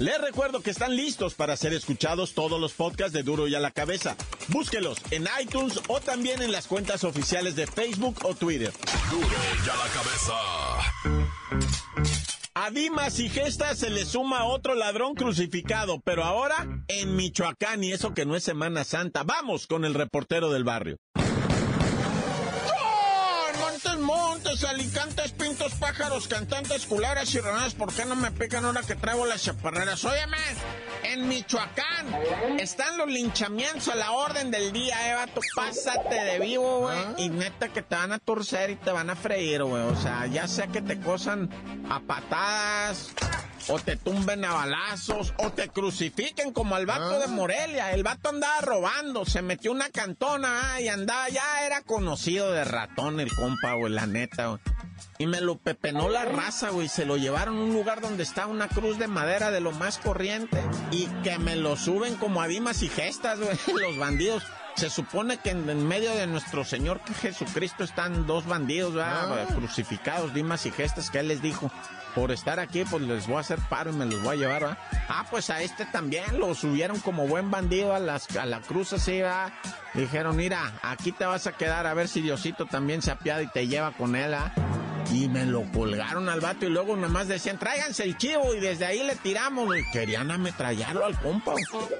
Les 0.00 0.18
recuerdo 0.18 0.62
que 0.62 0.70
están 0.70 0.96
listos 0.96 1.34
para 1.34 1.58
ser 1.58 1.74
escuchados 1.74 2.32
todos 2.32 2.58
los 2.58 2.72
podcasts 2.72 3.12
de 3.12 3.22
Duro 3.22 3.48
y 3.48 3.54
a 3.54 3.60
la 3.60 3.70
Cabeza. 3.70 4.16
Búsquelos 4.48 4.96
en 5.10 5.26
iTunes 5.42 5.78
o 5.88 6.00
también 6.00 6.40
en 6.40 6.52
las 6.52 6.66
cuentas 6.66 7.04
oficiales 7.04 7.54
de 7.54 7.66
Facebook 7.66 8.16
o 8.22 8.34
Twitter. 8.34 8.72
Duro 9.10 9.26
y 9.26 9.68
a 9.68 9.76
la 9.76 9.84
Cabeza. 9.92 10.32
A 12.54 12.70
Dimas 12.70 13.18
y 13.18 13.28
Gesta 13.28 13.74
se 13.74 13.90
le 13.90 14.06
suma 14.06 14.46
otro 14.46 14.74
ladrón 14.74 15.14
crucificado, 15.14 16.00
pero 16.00 16.24
ahora 16.24 16.66
en 16.88 17.14
Michoacán 17.14 17.84
y 17.84 17.92
eso 17.92 18.14
que 18.14 18.24
no 18.24 18.36
es 18.36 18.42
Semana 18.42 18.84
Santa. 18.84 19.22
Vamos 19.22 19.66
con 19.66 19.84
el 19.84 19.92
reportero 19.92 20.50
del 20.50 20.64
barrio. 20.64 20.96
Montes, 24.00 24.64
alicantes, 24.64 25.32
pintos, 25.32 25.74
pájaros, 25.74 26.28
cantantes, 26.28 26.86
culebras 26.86 27.34
y 27.34 27.40
ranadas, 27.40 27.74
¿por 27.74 27.92
qué 27.92 28.04
no 28.04 28.16
me 28.16 28.30
pican 28.30 28.64
ahora 28.64 28.82
que 28.82 28.94
traigo 28.94 29.26
las 29.26 29.42
chaparreras? 29.42 30.04
Óyeme, 30.04 30.36
en 31.04 31.28
Michoacán 31.28 32.06
están 32.58 32.98
los 32.98 33.08
linchamientos 33.08 33.88
a 33.88 33.94
la 33.94 34.12
orden 34.12 34.50
del 34.50 34.72
día, 34.72 35.10
Eva, 35.10 35.26
tú 35.26 35.40
pásate 35.54 36.14
de 36.14 36.38
vivo, 36.38 36.80
güey, 36.80 36.98
ah. 36.98 37.14
y 37.16 37.28
neta 37.28 37.68
que 37.68 37.82
te 37.82 37.94
van 37.94 38.12
a 38.12 38.18
torcer 38.18 38.70
y 38.70 38.76
te 38.76 38.90
van 38.90 39.10
a 39.10 39.16
freír, 39.16 39.62
güey, 39.64 39.82
o 39.82 39.96
sea, 39.96 40.26
ya 40.26 40.48
sea 40.48 40.66
que 40.66 40.82
te 40.82 40.98
cosan 41.00 41.50
a 41.88 42.00
patadas 42.00 43.14
o 43.68 43.78
te 43.78 43.96
tumben 43.96 44.44
a 44.44 44.54
balazos, 44.54 45.34
o 45.38 45.50
te 45.50 45.68
crucifiquen 45.68 46.52
como 46.52 46.74
al 46.74 46.86
vato 46.86 47.18
de 47.18 47.24
ah. 47.24 47.28
Morelia. 47.28 47.92
El 47.92 48.02
vato 48.02 48.28
andaba 48.28 48.60
robando, 48.60 49.24
se 49.24 49.42
metió 49.42 49.72
una 49.72 49.90
cantona 49.90 50.74
ah, 50.74 50.80
y 50.80 50.88
andaba, 50.88 51.28
ya 51.28 51.64
era 51.64 51.82
conocido 51.82 52.52
de 52.52 52.64
ratón 52.64 53.20
el 53.20 53.34
compa, 53.34 53.74
güey, 53.74 53.92
la 53.92 54.06
neta, 54.06 54.46
güey. 54.48 54.60
Y 55.18 55.26
me 55.26 55.40
lo 55.40 55.56
pepenó 55.56 56.08
la 56.08 56.24
raza, 56.24 56.70
güey. 56.70 56.88
Se 56.88 57.04
lo 57.04 57.16
llevaron 57.16 57.58
a 57.58 57.62
un 57.62 57.72
lugar 57.72 58.00
donde 58.00 58.22
está 58.22 58.46
una 58.46 58.68
cruz 58.68 58.98
de 58.98 59.06
madera 59.06 59.50
de 59.50 59.60
lo 59.60 59.72
más 59.72 59.98
corriente. 59.98 60.62
Y 60.90 61.06
que 61.22 61.38
me 61.38 61.56
lo 61.56 61.76
suben 61.76 62.16
como 62.16 62.40
a 62.40 62.48
dimas 62.48 62.82
y 62.82 62.88
gestas, 62.88 63.38
güey, 63.38 63.56
los 63.80 63.98
bandidos. 63.98 64.42
Se 64.76 64.88
supone 64.88 65.36
que 65.38 65.50
en, 65.50 65.86
medio 65.86 66.14
de 66.14 66.26
nuestro 66.26 66.64
Señor 66.64 67.00
Jesucristo 67.20 67.84
están 67.84 68.26
dos 68.26 68.46
bandidos, 68.46 68.94
¿verdad? 68.94 69.42
Ah. 69.42 69.54
crucificados, 69.54 70.32
dimas 70.32 70.64
y 70.64 70.70
gestas, 70.70 71.10
que 71.10 71.18
él 71.18 71.28
les 71.28 71.42
dijo 71.42 71.70
por 72.14 72.30
estar 72.32 72.60
aquí, 72.60 72.84
pues 72.84 73.02
les 73.02 73.26
voy 73.26 73.36
a 73.36 73.40
hacer 73.40 73.58
paro 73.68 73.90
y 73.90 73.94
me 73.94 74.06
los 74.06 74.22
voy 74.22 74.36
a 74.36 74.38
llevar, 74.38 74.64
¿va? 74.64 74.78
Ah, 75.08 75.26
pues 75.30 75.50
a 75.50 75.62
este 75.62 75.84
también 75.86 76.38
lo 76.38 76.54
subieron 76.54 77.00
como 77.00 77.26
buen 77.26 77.50
bandido 77.50 77.94
a, 77.94 77.98
las, 77.98 78.36
a 78.36 78.46
la 78.46 78.60
cruz 78.60 78.92
así. 78.92 79.20
Dijeron, 79.94 80.36
mira, 80.36 80.72
aquí 80.82 81.12
te 81.12 81.24
vas 81.24 81.46
a 81.46 81.52
quedar 81.52 81.86
a 81.86 81.94
ver 81.94 82.08
si 82.08 82.20
Diosito 82.20 82.66
también 82.66 83.02
se 83.02 83.10
apiada 83.10 83.42
y 83.42 83.48
te 83.48 83.66
lleva 83.66 83.92
con 83.92 84.14
él, 84.16 84.34
¿ah? 84.34 84.52
Y 85.12 85.28
me 85.28 85.44
lo 85.46 85.64
colgaron 85.72 86.28
al 86.28 86.40
vato 86.40 86.66
y 86.66 86.68
luego 86.68 86.96
nomás 86.96 87.28
decían, 87.28 87.58
tráiganse 87.58 88.04
el 88.04 88.16
chivo 88.16 88.54
y 88.54 88.60
desde 88.60 88.86
ahí 88.86 89.02
le 89.02 89.16
tiramos. 89.16 89.76
Y 89.76 89.90
querían 89.92 90.30
ametrallarlo 90.30 91.04
al 91.04 91.18
compa. 91.20 91.54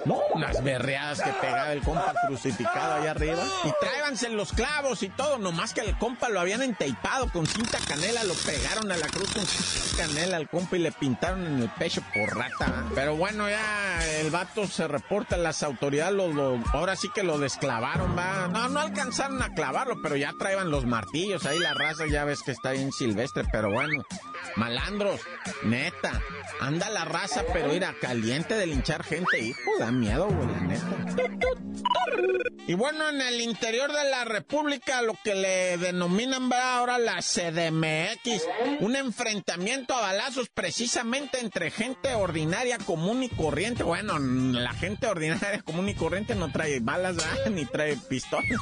No, 0.04 0.20
unas 0.34 0.62
berreadas 0.62 1.20
que 1.20 1.30
pegaba 1.40 1.72
el 1.72 1.80
compa 1.82 2.14
crucificado 2.26 2.94
allá 2.94 3.10
arriba. 3.10 3.42
Y 3.64 3.72
tráiganse 3.80 4.28
los 4.30 4.52
clavos 4.52 5.02
y 5.02 5.08
todo, 5.08 5.38
nomás 5.38 5.74
que 5.74 5.80
el 5.80 5.96
compa 5.98 6.28
lo 6.28 6.40
habían 6.40 6.62
enteipado 6.62 7.28
con 7.32 7.46
cinta 7.46 7.78
canela, 7.86 8.24
lo 8.24 8.34
pegaron 8.34 8.90
a 8.90 8.96
la 8.96 9.06
cruz 9.08 9.32
con 9.32 9.44
cinta 9.44 10.04
canela 10.04 10.36
al 10.36 10.48
compa 10.48 10.76
y 10.76 10.80
le 10.80 10.92
pintaron 10.92 11.46
en 11.46 11.62
el 11.62 11.70
pecho 11.70 12.02
por 12.14 12.36
rata. 12.36 12.84
Pero 12.94 13.16
bueno, 13.16 13.48
ya 13.48 14.20
el 14.20 14.30
vato 14.30 14.66
se 14.66 14.86
reporta, 14.88 15.36
las 15.36 15.62
autoridades 15.62 16.14
lo, 16.14 16.60
ahora 16.72 16.96
sí 16.96 17.08
que 17.14 17.22
lo 17.22 17.38
desclavaron, 17.38 18.16
va. 18.16 18.48
No, 18.48 18.68
no 18.68 18.80
alcanzaron 18.80 19.42
a 19.42 19.52
clavarlo, 19.54 19.96
pero 20.02 20.16
ya 20.16 20.32
traían 20.38 20.70
los 20.70 20.86
martillos 20.86 21.44
ahí 21.46 21.58
la 21.58 21.74
raza, 21.74 22.06
ya 22.06 22.24
ves 22.24 22.42
que 22.42 22.52
está 22.52 22.72
bien 22.72 22.89
silvestre, 22.92 23.44
pero 23.50 23.70
bueno. 23.70 24.04
Malandros, 24.56 25.20
neta. 25.62 26.20
Anda 26.60 26.90
la 26.90 27.04
raza, 27.04 27.44
pero 27.52 27.68
mira, 27.68 27.94
caliente 28.00 28.54
de 28.54 28.66
linchar 28.66 29.04
gente, 29.04 29.40
hijo, 29.40 29.70
da 29.78 29.90
miedo, 29.90 30.28
güey, 30.28 30.46
la 30.48 30.60
neta. 30.60 30.96
Y 32.70 32.74
bueno, 32.74 33.08
en 33.08 33.20
el 33.20 33.40
interior 33.40 33.90
de 33.90 34.08
la 34.10 34.24
República, 34.24 35.02
lo 35.02 35.14
que 35.24 35.34
le 35.34 35.76
denominan 35.78 36.52
ahora 36.52 36.98
la 36.98 37.20
CDMX, 37.20 38.44
un 38.78 38.94
enfrentamiento 38.94 39.92
a 39.92 40.00
balazos 40.00 40.48
precisamente 40.54 41.40
entre 41.40 41.72
gente 41.72 42.14
ordinaria, 42.14 42.78
común 42.78 43.24
y 43.24 43.28
corriente. 43.28 43.82
Bueno, 43.82 44.20
la 44.20 44.72
gente 44.72 45.08
ordinaria, 45.08 45.62
común 45.64 45.88
y 45.88 45.94
corriente 45.94 46.36
no 46.36 46.52
trae 46.52 46.78
balas, 46.78 47.16
ni 47.50 47.66
trae 47.66 47.96
pistolas. 47.96 48.60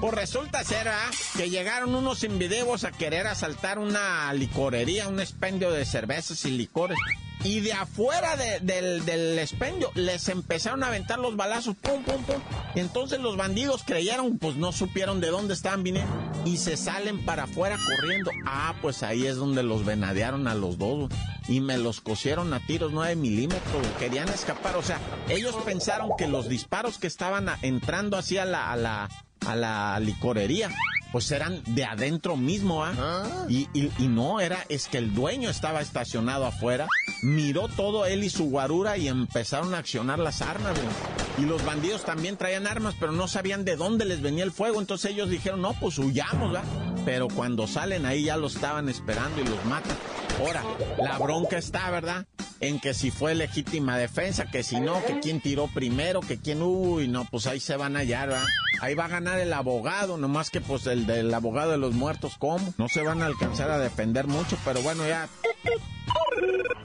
Pues 0.00 0.14
resulta 0.14 0.62
ser 0.62 0.88
que 1.36 1.50
llegaron 1.50 1.96
unos 1.96 2.22
invideos 2.22 2.84
a 2.84 2.92
querer 2.92 3.26
asaltar 3.26 3.67
una 3.76 4.32
licorería, 4.32 5.08
un 5.08 5.18
expendio 5.18 5.72
de 5.72 5.84
cervezas 5.84 6.44
y 6.44 6.52
licores. 6.52 6.96
Y 7.44 7.60
de 7.60 7.72
afuera 7.72 8.36
del, 8.36 9.04
del 9.04 9.38
expendio 9.38 9.90
les 9.94 10.28
empezaron 10.28 10.82
a 10.82 10.88
aventar 10.88 11.20
los 11.20 11.36
balazos, 11.36 11.76
pum, 11.76 12.02
pum, 12.02 12.22
pum. 12.24 12.40
Y 12.74 12.80
entonces 12.80 13.20
los 13.20 13.36
bandidos 13.36 13.84
creyeron, 13.84 14.38
pues 14.38 14.56
no 14.56 14.72
supieron 14.72 15.20
de 15.20 15.28
dónde 15.28 15.54
estaban 15.54 15.84
viniendo. 15.84 16.12
Y 16.44 16.56
se 16.56 16.76
salen 16.76 17.24
para 17.24 17.44
afuera 17.44 17.76
corriendo. 17.76 18.30
Ah, 18.44 18.74
pues 18.82 19.02
ahí 19.02 19.26
es 19.26 19.36
donde 19.36 19.62
los 19.62 19.84
venadearon 19.84 20.48
a 20.48 20.54
los 20.54 20.78
dos. 20.78 21.10
Y 21.48 21.60
me 21.60 21.78
los 21.78 22.00
cosieron 22.00 22.52
a 22.54 22.60
tiros 22.66 22.92
9 22.92 23.14
milímetros. 23.14 23.86
Querían 23.98 24.28
escapar. 24.28 24.76
O 24.76 24.82
sea, 24.82 24.98
ellos 25.28 25.54
pensaron 25.64 26.10
que 26.18 26.26
los 26.26 26.48
disparos 26.48 26.98
que 26.98 27.06
estaban 27.06 27.48
entrando 27.62 28.16
así 28.16 28.38
a 28.38 28.44
la, 28.44 28.72
a 28.72 28.76
la, 28.76 29.08
a 29.46 29.54
la 29.54 30.00
licorería 30.00 30.70
pues 31.12 31.30
eran 31.30 31.62
de 31.66 31.84
adentro 31.84 32.36
mismo, 32.36 32.84
¿ah? 32.84 32.94
ah. 32.98 33.46
Y, 33.48 33.68
y, 33.72 34.08
no, 34.08 34.40
era, 34.40 34.64
es 34.68 34.88
que 34.88 34.98
el 34.98 35.14
dueño 35.14 35.48
estaba 35.48 35.80
estacionado 35.80 36.46
afuera, 36.46 36.86
miró 37.22 37.68
todo 37.68 38.06
él 38.06 38.24
y 38.24 38.30
su 38.30 38.44
guarura 38.50 38.96
y 38.98 39.08
empezaron 39.08 39.74
a 39.74 39.78
accionar 39.78 40.18
las 40.18 40.42
armas, 40.42 40.78
Y 41.38 41.42
los 41.42 41.64
bandidos 41.64 42.04
también 42.04 42.36
traían 42.36 42.66
armas, 42.66 42.94
pero 42.98 43.12
no 43.12 43.28
sabían 43.28 43.64
de 43.64 43.76
dónde 43.76 44.04
les 44.04 44.20
venía 44.20 44.44
el 44.44 44.52
fuego. 44.52 44.80
Entonces 44.80 45.12
ellos 45.12 45.30
dijeron, 45.30 45.62
no, 45.62 45.72
pues 45.74 45.98
huyamos, 45.98 46.52
¿verdad? 46.52 46.68
Pero 47.04 47.28
cuando 47.28 47.66
salen 47.66 48.04
ahí 48.04 48.24
ya 48.24 48.36
los 48.36 48.56
estaban 48.56 48.88
esperando 48.88 49.40
y 49.40 49.44
los 49.44 49.64
matan. 49.64 49.96
Ahora, 50.38 50.62
la 50.98 51.18
bronca 51.18 51.58
está, 51.58 51.90
¿verdad? 51.90 52.26
En 52.60 52.80
que 52.80 52.94
si 52.94 53.10
fue 53.10 53.34
legítima 53.34 53.98
defensa, 53.98 54.46
que 54.46 54.62
si 54.62 54.80
no, 54.80 55.04
que 55.04 55.20
quién 55.20 55.40
tiró 55.40 55.68
primero, 55.68 56.20
que 56.20 56.38
quién, 56.38 56.62
uy, 56.62 57.08
no, 57.08 57.24
pues 57.24 57.46
ahí 57.46 57.60
se 57.60 57.76
van 57.76 57.96
a 57.96 58.00
hallar, 58.00 58.28
¿verdad? 58.28 58.46
Ahí 58.80 58.94
va 58.94 59.06
a 59.06 59.08
ganar 59.08 59.38
el 59.38 59.52
abogado, 59.52 60.16
nomás 60.16 60.50
que 60.50 60.60
pues 60.60 60.86
el 60.86 61.06
del 61.06 61.32
abogado 61.34 61.72
de 61.72 61.78
los 61.78 61.94
muertos, 61.94 62.36
¿cómo? 62.38 62.74
No 62.78 62.88
se 62.88 63.02
van 63.02 63.22
a 63.22 63.26
alcanzar 63.26 63.70
a 63.70 63.78
defender 63.78 64.26
mucho, 64.26 64.56
pero 64.64 64.80
bueno, 64.82 65.06
ya 65.06 65.28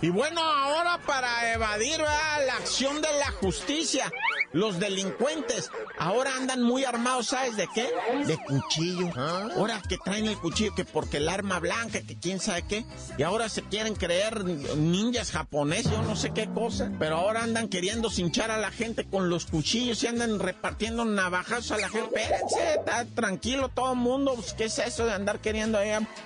y 0.01 0.10
bueno, 0.10 0.41
ahora 0.41 1.00
para 1.05 1.53
evadir 1.53 2.00
la 2.00 2.55
acción 2.57 3.01
de 3.01 3.07
la 3.19 3.31
justicia, 3.31 4.12
los 4.53 4.79
delincuentes 4.79 5.69
ahora 5.98 6.36
andan 6.36 6.62
muy 6.62 6.86
armados, 6.86 7.27
¿sabes 7.27 7.57
de 7.57 7.67
qué? 7.74 7.89
De 8.25 8.38
cuchillo. 8.38 9.12
Ahora 9.17 9.81
que 9.88 9.98
traen 9.98 10.27
el 10.27 10.38
cuchillo, 10.38 10.74
que 10.75 10.86
porque 10.86 11.17
el 11.17 11.27
arma 11.27 11.60
blanca, 11.60 12.01
que 12.01 12.15
quién 12.15 12.39
sabe 12.39 12.63
qué. 12.63 12.86
Y 13.17 13.24
ahora 13.24 13.50
se 13.50 13.63
quieren 13.63 13.95
creer 13.95 14.45
ninjas 14.45 15.31
japoneses, 15.31 15.91
yo 15.91 16.01
no 16.03 16.15
sé 16.15 16.31
qué 16.31 16.48
cosa. 16.48 16.91
Pero 17.00 17.17
ahora 17.17 17.43
andan 17.43 17.67
queriendo 17.67 18.10
cinchar 18.10 18.51
a 18.51 18.57
la 18.57 18.72
gente 18.72 19.05
con 19.05 19.29
los 19.29 19.45
cuchillos 19.45 20.01
y 20.03 20.07
andan 20.07 20.39
repartiendo 20.39 21.03
navajas 21.03 21.72
a 21.72 21.77
la 21.77 21.89
gente. 21.89 22.22
Espérense, 22.22 22.74
está 22.75 23.05
tranquilo 23.05 23.69
todo 23.69 23.93
el 23.93 24.00
mundo. 24.00 24.36
Pues, 24.36 24.53
¿Qué 24.53 24.65
es 24.65 24.79
eso 24.79 25.05
de 25.05 25.13
andar 25.13 25.39
queriendo 25.39 25.79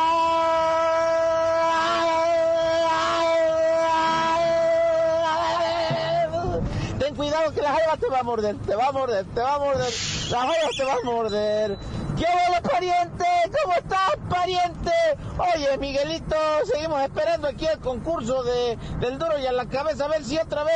cuidado 7.15 7.53
que 7.53 7.61
la 7.61 7.73
jaiba 7.73 7.97
te 7.97 8.07
va 8.07 8.19
a 8.19 8.23
morder, 8.23 8.55
te 8.57 8.75
va 8.75 8.87
a 8.87 8.91
morder, 8.91 9.25
te 9.25 9.41
va 9.41 9.55
a 9.55 9.59
morder, 9.59 9.93
la 10.31 10.39
jaiba 10.39 10.69
te 10.75 10.83
va 10.83 10.93
a 10.93 11.05
morder. 11.05 11.77
¿Qué 12.21 12.27
hola 12.27 12.61
pariente? 12.61 13.25
¿Cómo 13.63 13.73
estás, 13.73 14.11
pariente? 14.29 14.91
Oye, 15.39 15.75
Miguelito, 15.79 16.35
seguimos 16.71 17.01
esperando 17.01 17.47
aquí 17.47 17.65
el 17.65 17.79
concurso 17.79 18.43
de, 18.43 18.77
del 18.99 19.17
duro 19.17 19.39
y 19.39 19.47
a 19.47 19.51
la 19.51 19.65
cabeza, 19.65 20.05
a 20.05 20.07
ver 20.07 20.23
si 20.23 20.37
otra 20.37 20.63
vez 20.63 20.75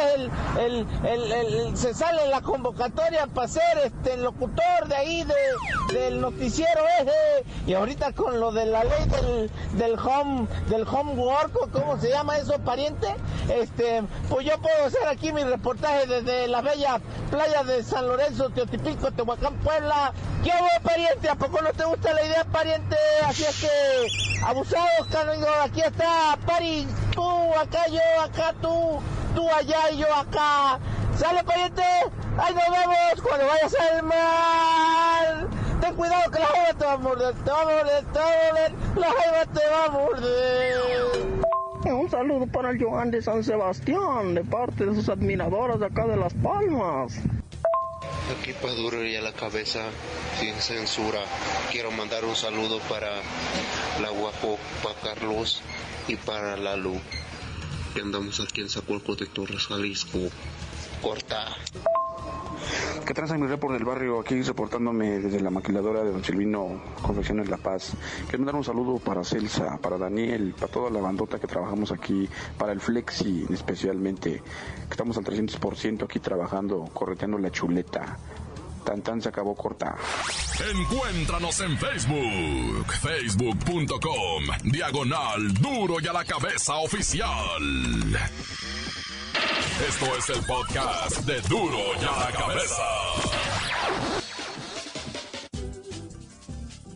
el, 0.60 0.88
el, 1.06 1.78
se 1.78 1.94
sale 1.94 2.28
la 2.30 2.42
convocatoria 2.42 3.28
para 3.28 3.48
ser 3.48 3.78
este, 3.84 4.14
el 4.14 4.24
locutor 4.24 4.88
de 4.88 4.96
ahí 4.96 5.28
del 5.94 6.20
noticiero 6.20 6.82
ese. 7.00 7.46
Y 7.68 7.76
ahorita 7.76 8.14
con 8.14 8.40
lo 8.40 8.52
de 8.52 8.66
la 8.66 8.84
ley 8.84 9.06
del, 9.06 9.52
del 9.78 10.00
home, 10.00 10.48
del 10.70 10.88
homework, 10.88 11.70
¿cómo 11.72 12.00
se 12.00 12.10
llama 12.10 12.40
eso, 12.40 12.58
pariente? 12.58 13.16
Este, 13.54 14.02
pues 14.30 14.48
yo 14.48 14.60
puedo 14.60 14.86
hacer 14.88 15.08
aquí 15.08 15.32
mi 15.32 15.44
reportaje 15.44 16.08
desde 16.08 16.48
la 16.48 16.62
bella 16.62 17.00
playa 17.30 17.64
de 17.64 17.84
San 17.84 18.08
Lorenzo, 18.08 18.50
Teotipico, 18.50 19.12
Tehuacán, 19.12 19.54
Puebla. 19.60 20.12
¿Qué 20.44 20.52
hago, 20.52 20.66
pariente? 20.82 21.35
¿A 21.36 21.38
poco 21.38 21.62
no 21.62 21.74
te 21.74 21.84
gusta 21.84 22.14
la 22.14 22.24
idea, 22.24 22.46
pariente? 22.46 22.96
Así 23.26 23.44
es 23.44 23.60
que, 23.60 24.42
abusados, 24.42 25.08
canigo, 25.12 25.48
aquí 25.62 25.82
está, 25.82 26.38
pari, 26.46 26.88
tú, 27.12 27.54
acá 27.60 27.88
yo, 27.90 28.22
acá 28.24 28.54
tú, 28.62 29.02
tú 29.36 29.46
allá 29.50 29.92
y 29.92 29.98
yo 29.98 30.16
acá. 30.16 30.80
¿Sale, 31.18 31.44
pariente? 31.44 31.84
¡Ahí 32.38 32.56
nos 32.56 32.70
vemos 32.72 33.22
cuando 33.22 33.48
vayas 33.48 33.76
al 33.76 34.04
mar! 34.04 35.48
Ten 35.82 35.96
cuidado 35.96 36.32
que 36.32 36.40
la 36.40 36.46
jaiba 36.46 36.74
te 36.80 36.86
va 36.86 36.94
a 36.94 36.98
morder, 36.98 37.34
te 37.34 37.52
va 37.52 37.62
a 37.62 37.66
morder, 37.66 38.06
te 38.06 38.20
va 38.20 38.70
la 38.96 39.08
jaiba 39.12 39.46
te 39.54 39.70
va 39.70 39.86
a 39.86 39.90
morder. 39.90 41.36
Un 41.84 42.10
saludo 42.10 42.48
para 42.48 42.70
el 42.70 42.82
Joan 42.82 43.12
de 43.12 43.22
San 43.22 43.44
Sebastián, 43.44 44.36
de 44.36 44.46
parte 44.46 44.86
de 44.86 44.96
sus 44.96 45.10
admiradoras 45.10 45.82
de 45.82 45.88
acá 45.88 46.08
de 46.08 46.16
Las 46.16 46.34
Palmas. 46.36 47.20
Aquí 48.32 48.54
para 48.54 48.74
duro 48.74 49.06
y 49.06 49.16
a 49.16 49.22
la 49.22 49.34
cabeza, 49.34 49.84
sin 50.40 50.56
censura. 50.56 51.22
Quiero 51.72 51.92
mandar 51.92 52.26
un 52.26 52.36
saludo 52.36 52.80
para 52.90 53.22
la 54.02 54.10
guapo, 54.10 54.58
para 54.82 54.96
Carlos 54.96 55.62
y 56.08 56.16
para 56.16 56.58
la 56.58 56.76
Lu. 56.76 57.00
Que 57.94 58.02
andamos 58.02 58.40
aquí 58.40 58.62
en 58.62 58.70
Zacualco 58.70 59.16
de 59.16 59.28
Torres, 59.28 59.68
Jalisco. 59.68 60.20
Corta. 61.02 61.56
¿Qué 63.06 63.14
transa 63.14 63.38
mi 63.38 63.48
report 63.48 63.74
del 63.74 63.86
barrio? 63.86 64.20
Aquí 64.20 64.42
reportándome 64.42 65.20
desde 65.20 65.40
la 65.40 65.50
maquiladora 65.50 66.04
de 66.04 66.12
Don 66.12 66.24
Silvino 66.24 66.82
Confecciones 67.02 67.50
La 67.50 67.58
Paz. 67.58 67.94
Quiero 68.24 68.40
mandar 68.40 68.56
un 68.56 68.64
saludo 68.64 68.98
para 68.98 69.24
Celsa, 69.24 69.78
para 69.78 69.98
Daniel, 69.98 70.56
para 70.60 70.72
toda 70.72 70.90
la 70.90 71.00
bandota 71.00 71.40
que 71.40 71.48
trabajamos 71.48 71.92
aquí, 71.92 72.28
para 72.58 72.72
el 72.72 72.80
Flexi 72.80 73.46
especialmente, 73.50 74.42
que 74.42 74.92
estamos 74.92 75.18
al 75.18 75.24
300% 75.24 76.04
aquí 76.04 76.20
trabajando, 76.20 76.86
correteando 76.94 77.38
la 77.38 77.52
chuleta. 77.52 78.18
Tan 78.86 79.20
se 79.20 79.30
acabó 79.30 79.56
corta. 79.56 79.96
Encuéntranos 80.72 81.60
en 81.62 81.76
Facebook, 81.76 82.94
facebook.com, 83.02 84.44
diagonal 84.64 85.54
duro 85.56 85.96
y 86.00 86.08
a 86.08 86.14
la 86.14 86.24
cabeza 86.24 86.76
oficial. 86.76 87.28
Esto 89.82 90.06
es 90.18 90.30
el 90.30 90.46
podcast 90.46 91.18
de 91.26 91.42
Duro 91.50 91.78
y 92.02 92.06
a 92.06 92.18
la 92.18 92.32
Cabeza. 92.32 92.84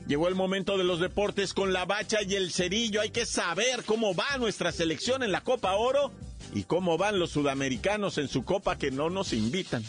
Llegó 0.08 0.30
el 0.30 0.36
momento 0.36 0.78
de 0.78 0.86
los 0.86 1.02
deportes 1.02 1.54
con 1.54 1.74
la 1.74 1.84
bacha 1.84 2.20
y 2.24 2.36
el 2.36 2.54
cerillo. 2.54 3.02
Hay 3.02 3.10
que 3.10 3.26
saber 3.26 3.84
cómo 3.86 4.16
va 4.16 4.38
nuestra 4.38 4.72
selección 4.72 5.24
en 5.24 5.34
la 5.34 5.42
Copa 5.42 5.76
Oro 5.76 6.14
y 6.54 6.64
cómo 6.64 6.98
van 6.98 7.20
los 7.20 7.32
sudamericanos 7.32 8.18
en 8.18 8.30
su 8.30 8.46
copa 8.46 8.78
que 8.78 8.92
no 8.92 9.10
nos 9.10 9.34
invitan. 9.34 9.84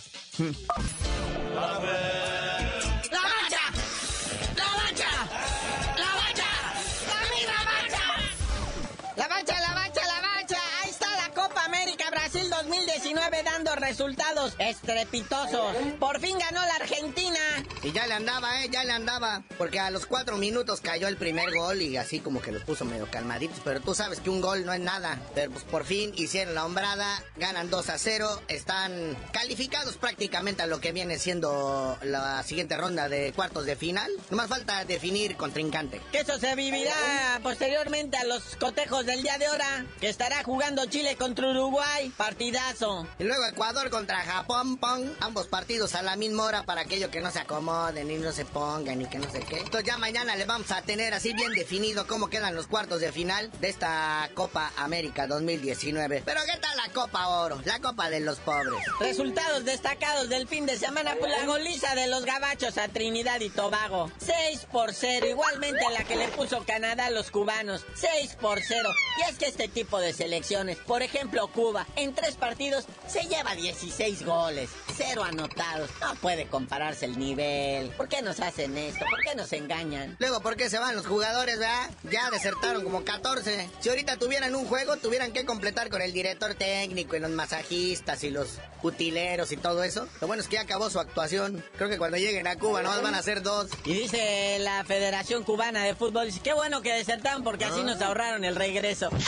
Dando 13.14 13.74
resultados 13.76 14.54
estrepitosos. 14.58 15.76
Por 15.98 16.20
fin 16.20 16.38
ganó 16.38 16.60
la 16.64 16.74
Argentina 16.74 17.38
Y 17.82 17.92
ya 17.92 18.06
le 18.06 18.14
andaba, 18.14 18.62
¿eh? 18.62 18.68
Ya 18.70 18.84
le 18.84 18.92
andaba. 18.92 19.42
Porque 19.58 19.80
a 19.80 19.90
los 19.90 20.06
cuatro 20.06 20.36
minutos 20.36 20.80
cayó 20.80 21.08
el 21.08 21.16
primer 21.16 21.52
gol 21.52 21.82
y 21.82 21.96
así 21.96 22.20
como 22.20 22.40
que 22.40 22.52
los 22.52 22.62
puso 22.62 22.84
medio 22.84 23.10
calmaditos. 23.10 23.60
Pero 23.64 23.80
tú 23.80 23.94
sabes 23.94 24.20
que 24.20 24.30
un 24.30 24.40
gol 24.40 24.64
no 24.64 24.72
es 24.72 24.80
nada. 24.80 25.18
Pero 25.34 25.50
pues 25.52 25.64
por 25.64 25.84
fin 25.84 26.12
hicieron 26.16 26.54
la 26.54 26.64
hombrada, 26.64 27.22
ganan 27.36 27.70
2 27.70 27.88
a 27.90 27.98
0. 27.98 28.42
Están 28.48 29.16
calificados 29.32 29.96
prácticamente 29.96 30.62
a 30.62 30.66
lo 30.66 30.80
que 30.80 30.92
viene 30.92 31.18
siendo 31.18 31.98
la 32.02 32.42
siguiente 32.42 32.76
ronda 32.76 33.08
de 33.08 33.32
cuartos 33.32 33.64
de 33.64 33.76
final. 33.76 34.10
No 34.30 34.36
más 34.36 34.48
falta 34.48 34.84
definir 34.84 35.36
contrincante. 35.36 36.00
Que 36.12 36.20
eso 36.20 36.38
se 36.38 36.54
vivirá 36.54 37.40
posteriormente 37.42 38.16
a 38.16 38.24
los 38.24 38.56
cotejos 38.56 39.06
del 39.06 39.22
día 39.22 39.38
de 39.38 39.48
hora. 39.48 39.86
Que 40.00 40.08
estará 40.08 40.42
jugando 40.44 40.86
Chile 40.86 41.16
contra 41.16 41.50
Uruguay. 41.50 42.12
Partidazo. 42.16 42.99
Y 43.18 43.24
luego 43.24 43.44
Ecuador 43.46 43.90
contra 43.90 44.20
Japón, 44.22 44.76
pong. 44.76 45.08
Ambos 45.20 45.46
partidos 45.46 45.94
a 45.94 46.02
la 46.02 46.16
misma 46.16 46.44
hora 46.44 46.62
para 46.62 46.82
aquellos 46.82 47.10
que 47.10 47.20
no 47.20 47.30
se 47.30 47.40
acomoden 47.40 48.10
y 48.10 48.16
no 48.16 48.32
se 48.32 48.44
pongan 48.44 49.00
y 49.02 49.06
que 49.06 49.18
no 49.18 49.30
sé 49.30 49.40
qué. 49.40 49.58
Entonces 49.58 49.84
ya 49.84 49.98
mañana 49.98 50.36
le 50.36 50.44
vamos 50.44 50.70
a 50.70 50.82
tener 50.82 51.14
así 51.14 51.32
bien 51.32 51.52
definido 51.52 52.06
cómo 52.06 52.28
quedan 52.28 52.54
los 52.54 52.66
cuartos 52.66 53.00
de 53.00 53.12
final 53.12 53.50
de 53.60 53.68
esta 53.68 54.30
Copa 54.34 54.72
América 54.76 55.26
2019. 55.26 56.22
Pero 56.24 56.40
¿qué 56.46 56.58
tal 56.58 56.76
la 56.76 56.92
Copa 56.92 57.28
Oro? 57.28 57.60
La 57.64 57.80
Copa 57.80 58.10
de 58.10 58.20
los 58.20 58.38
pobres. 58.38 58.74
Resultados 59.00 59.64
destacados 59.64 60.28
del 60.28 60.48
fin 60.48 60.66
de 60.66 60.76
semana, 60.78 61.14
pues 61.18 61.30
la 61.30 61.46
goliza 61.46 61.94
de 61.94 62.06
los 62.06 62.24
gabachos 62.24 62.78
a 62.78 62.88
Trinidad 62.88 63.40
y 63.40 63.50
Tobago. 63.50 64.10
6 64.18 64.66
por 64.70 64.92
0, 64.92 65.26
igualmente 65.26 65.84
la 65.92 66.04
que 66.04 66.16
le 66.16 66.28
puso 66.28 66.64
Canadá 66.64 67.06
a 67.06 67.10
los 67.10 67.30
cubanos. 67.30 67.84
6 67.94 68.36
por 68.40 68.60
0. 68.60 68.88
Y 69.18 69.30
es 69.30 69.38
que 69.38 69.46
este 69.46 69.68
tipo 69.68 69.98
de 69.98 70.12
selecciones, 70.12 70.78
por 70.78 71.02
ejemplo 71.02 71.48
Cuba, 71.48 71.86
en 71.96 72.14
tres 72.14 72.36
partidos 72.36 72.86
se 73.06 73.22
lleva 73.22 73.54
16 73.54 74.24
goles, 74.24 74.70
0 74.96 75.24
anotados. 75.24 75.90
No 76.00 76.14
puede 76.16 76.46
compararse 76.46 77.06
el 77.06 77.18
nivel. 77.18 77.90
¿Por 77.90 78.08
qué 78.08 78.22
nos 78.22 78.40
hacen 78.40 78.76
esto? 78.76 79.04
¿Por 79.10 79.22
qué 79.22 79.34
nos 79.34 79.52
engañan? 79.52 80.16
Luego, 80.18 80.40
¿por 80.40 80.56
qué 80.56 80.70
se 80.70 80.78
van 80.78 80.96
los 80.96 81.06
jugadores, 81.06 81.58
verdad? 81.58 81.90
Ya 82.10 82.30
desertaron 82.30 82.82
como 82.84 83.04
14. 83.04 83.68
Si 83.80 83.88
ahorita 83.88 84.16
tuvieran 84.16 84.54
un 84.54 84.66
juego, 84.66 84.96
tuvieran 84.96 85.32
que 85.32 85.44
completar 85.44 85.90
con 85.90 86.02
el 86.02 86.12
director 86.12 86.54
técnico 86.54 87.16
y 87.16 87.20
los 87.20 87.30
masajistas 87.30 88.22
y 88.24 88.30
los 88.30 88.58
utileros 88.82 89.52
y 89.52 89.56
todo 89.56 89.82
eso. 89.82 90.08
Lo 90.20 90.26
bueno 90.26 90.42
es 90.42 90.48
que 90.48 90.56
ya 90.56 90.62
acabó 90.62 90.90
su 90.90 91.00
actuación. 91.00 91.64
Creo 91.76 91.88
que 91.88 91.98
cuando 91.98 92.16
lleguen 92.16 92.46
a 92.46 92.56
Cuba 92.56 92.82
no 92.82 93.02
van 93.02 93.14
a 93.14 93.22
ser 93.22 93.42
dos. 93.42 93.70
Y 93.84 93.94
dice 93.94 94.58
la 94.60 94.84
Federación 94.84 95.44
Cubana 95.44 95.84
de 95.84 95.94
Fútbol, 95.94 96.26
dice, 96.26 96.40
qué 96.42 96.52
bueno 96.52 96.82
que 96.82 96.92
desertaron 96.92 97.42
porque 97.42 97.64
así 97.64 97.82
nos 97.82 98.00
ahorraron 98.00 98.44
el 98.44 98.56
regreso. 98.56 99.10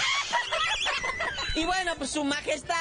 Y 1.54 1.66
bueno, 1.66 1.92
pues 1.98 2.10
su 2.10 2.24
majestad, 2.24 2.76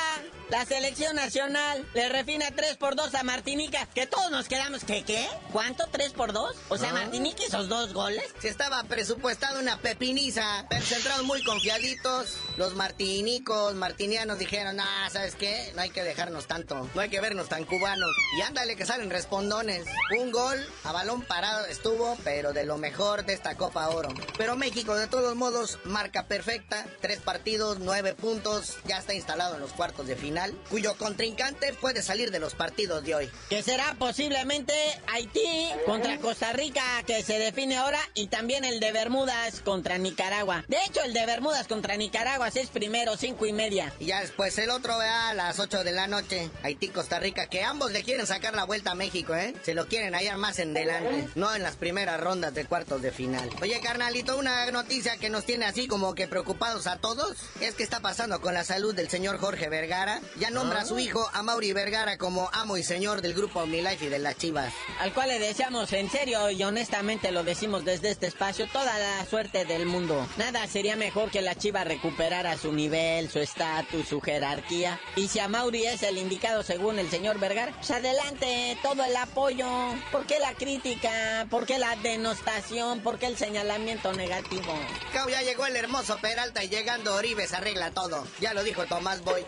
la 0.52 0.66
selección 0.66 1.16
nacional, 1.16 1.88
le 1.94 2.10
refina 2.10 2.52
3 2.54 2.76
por 2.76 2.98
2 2.98 3.16
a 3.16 3.24
Martinica, 3.24 3.88
que 3.96 4.06
todos 4.06 4.30
nos 4.32 4.50
quedamos, 4.50 4.84
¿qué 4.84 5.04
qué? 5.04 5.26
¿Cuánto? 5.54 5.86
¿3 5.88 6.12
por 6.12 6.34
2? 6.34 6.56
O 6.68 6.78
sea, 6.78 6.92
Martinica 6.92 7.42
esos 7.44 7.70
dos 7.70 7.94
goles. 7.94 8.24
Se 8.40 8.50
estaba 8.50 8.84
presupuestado 8.84 9.62
una 9.62 9.78
pepiniza, 9.78 10.66
pero 10.70 10.86
se 10.86 10.96
entraron 10.96 11.26
muy 11.26 11.42
confiaditos. 11.44 12.36
Los 12.58 12.76
martinicos, 12.76 13.76
martinianos 13.76 14.40
dijeron, 14.40 14.80
ah, 14.82 15.10
¿sabes 15.10 15.36
qué? 15.36 15.72
No 15.74 15.82
hay 15.84 15.90
que 15.90 16.04
dejarnos 16.04 16.48
tanto, 16.48 16.90
no 16.94 17.02
hay 17.02 17.10
que 17.10 17.22
vernos 17.22 17.48
tan 17.48 17.64
cubanos. 17.64 18.12
Y 18.38 18.42
ándale 18.42 18.76
que 18.76 18.86
salen 18.86 19.10
respondones. 19.10 19.86
Un 20.20 20.32
gol 20.32 20.58
a 20.84 20.92
balón 20.92 21.22
parado 21.22 21.66
estuvo, 21.68 22.18
pero 22.26 22.52
de 22.52 22.66
lo 22.66 22.78
mejor 22.78 23.26
de 23.26 23.34
esta 23.34 23.56
Copa 23.56 23.88
Oro. 23.88 24.10
Pero 24.38 24.58
México, 24.58 24.96
de 24.96 25.08
todos 25.08 25.34
modos, 25.36 25.80
marca 25.86 26.28
perfecta, 26.28 26.86
tres 27.00 27.22
partidos, 27.22 27.80
nueve 27.80 28.14
puntos, 28.16 28.78
ya 28.84 28.98
está 28.98 29.14
instalado 29.14 29.56
en 29.56 29.62
los 29.62 29.72
cuartos 29.72 30.08
de 30.08 30.18
final, 30.18 30.41
cuyo 30.70 30.96
contrincante 30.98 31.74
puede 31.74 32.02
salir 32.02 32.32
de 32.32 32.40
los 32.40 32.56
partidos 32.56 33.04
de 33.04 33.16
hoy. 33.16 33.32
Que 33.50 33.64
será 33.64 33.96
posiblemente 34.00 34.74
Haití 35.08 35.70
contra 35.86 36.18
Costa 36.20 36.54
Rica, 36.54 36.84
que 37.06 37.24
se 37.24 37.40
define 37.40 37.78
ahora, 37.78 38.00
y 38.14 38.28
también 38.28 38.64
el 38.64 38.80
de 38.80 38.92
Bermudas 38.92 39.62
contra 39.62 39.98
Nicaragua. 39.98 40.64
De 40.68 40.78
hecho, 40.86 41.02
el 41.04 41.14
de 41.14 41.26
Bermudas 41.26 41.68
contra 41.68 41.98
Nicaragua 41.98 42.48
es 42.48 42.70
primero, 42.70 43.18
cinco 43.18 43.46
y 43.46 43.54
media. 43.54 43.94
Y 44.00 44.06
ya 44.08 44.22
después 44.22 44.58
el 44.58 44.70
otro, 44.70 44.98
vea, 44.98 45.30
a 45.30 45.34
las 45.34 45.60
8 45.60 45.84
de 45.84 45.92
la 45.92 46.08
noche, 46.08 46.50
Haití, 46.64 46.90
Costa 46.90 47.20
Rica, 47.20 47.48
que 47.48 47.64
ambos 47.64 47.92
le 47.92 48.04
quieren 48.04 48.28
sacar 48.28 48.54
la 48.54 48.66
vuelta 48.66 48.92
a 48.92 48.96
México, 48.96 49.36
¿eh? 49.36 49.54
Se 49.64 49.74
lo 49.74 49.88
quieren 49.88 50.14
hallar 50.14 50.38
más 50.38 50.60
en 50.60 50.74
delante, 50.74 51.28
no 51.36 51.54
en 51.54 51.64
las 51.64 51.76
primeras 51.76 52.20
rondas 52.20 52.54
de 52.54 52.66
cuartos 52.66 53.02
de 53.02 53.12
final. 53.12 53.50
Oye, 53.62 53.80
carnalito, 53.82 54.38
una 54.38 54.70
noticia 54.72 55.18
que 55.18 55.30
nos 55.30 55.46
tiene 55.46 55.66
así 55.66 55.88
como 55.88 56.14
que 56.14 56.28
preocupados 56.28 56.88
a 56.88 56.98
todos, 56.98 57.38
es 57.60 57.76
que 57.76 57.84
está 57.84 58.00
pasando 58.00 58.42
con 58.42 58.54
la 58.54 58.64
salud 58.64 58.96
del 58.96 59.10
señor 59.10 59.38
Jorge 59.38 59.70
Vergara. 59.70 60.22
Ya 60.40 60.50
nombra 60.50 60.82
a 60.82 60.86
su 60.86 60.98
hijo, 60.98 61.30
a 61.34 61.44
Mauri 61.44 61.74
Vergara, 61.74 62.18
como 62.18 62.50
amo 62.54 62.78
y 62.78 62.84
señor 62.84 63.22
del 63.22 63.34
grupo 63.34 63.60
OmniLife 63.60 64.06
y 64.06 64.10
de 64.10 64.18
las 64.18 64.38
Chivas. 64.38 64.74
Al 65.00 65.14
cual 65.14 65.30
le 65.30 65.40
deseamos 65.40 65.92
en 65.94 66.10
serio 66.10 66.50
y 66.50 66.64
honestamente 66.64 67.32
lo 67.32 67.44
decimos 67.44 67.84
desde 67.84 68.12
este 68.12 68.28
espacio, 68.28 68.68
toda 68.72 68.98
la 68.98 69.26
suerte 69.26 69.66
del 69.66 69.86
mundo. 69.86 70.26
Nada 70.38 70.66
sería 70.68 70.96
mejor 70.96 71.32
que 71.32 71.42
la 71.42 71.56
Chiva 71.56 71.84
recuperara 71.84 72.58
su 72.58 72.72
nivel, 72.72 73.30
su 73.30 73.40
estatus, 73.40 74.08
su 74.08 74.22
jerarquía. 74.22 75.00
Y 75.16 75.28
si 75.28 75.40
a 75.40 75.50
Mauri 75.50 75.86
es 75.86 76.02
el 76.04 76.18
indicado 76.18 76.64
según 76.64 76.98
el 76.98 77.10
señor 77.10 77.38
Vergara, 77.40 77.74
pues 77.76 77.92
adelante, 77.92 78.78
todo 78.82 79.04
el 79.04 79.16
apoyo. 79.18 79.68
¿Por 80.12 80.26
qué 80.26 80.40
la 80.40 80.54
crítica? 80.54 81.46
¿Por 81.50 81.66
qué 81.66 81.78
la 81.78 81.96
denostación? 81.98 83.02
¿Por 83.02 83.20
qué 83.20 83.28
el 83.28 83.38
señalamiento 83.38 84.14
negativo? 84.14 84.74
Cabo, 85.14 85.30
ya 85.30 85.42
llegó 85.42 85.66
el 85.66 85.76
hermoso 85.76 86.18
Peralta 86.22 86.64
y 86.64 86.70
llegando 86.70 87.16
Oribe 87.16 87.48
se 87.48 87.58
arregla 87.58 87.92
todo. 87.92 88.26
Ya 88.40 88.54
lo 88.54 88.64
dijo 88.64 88.86
Tomás 88.86 89.22
Boy. 89.24 89.46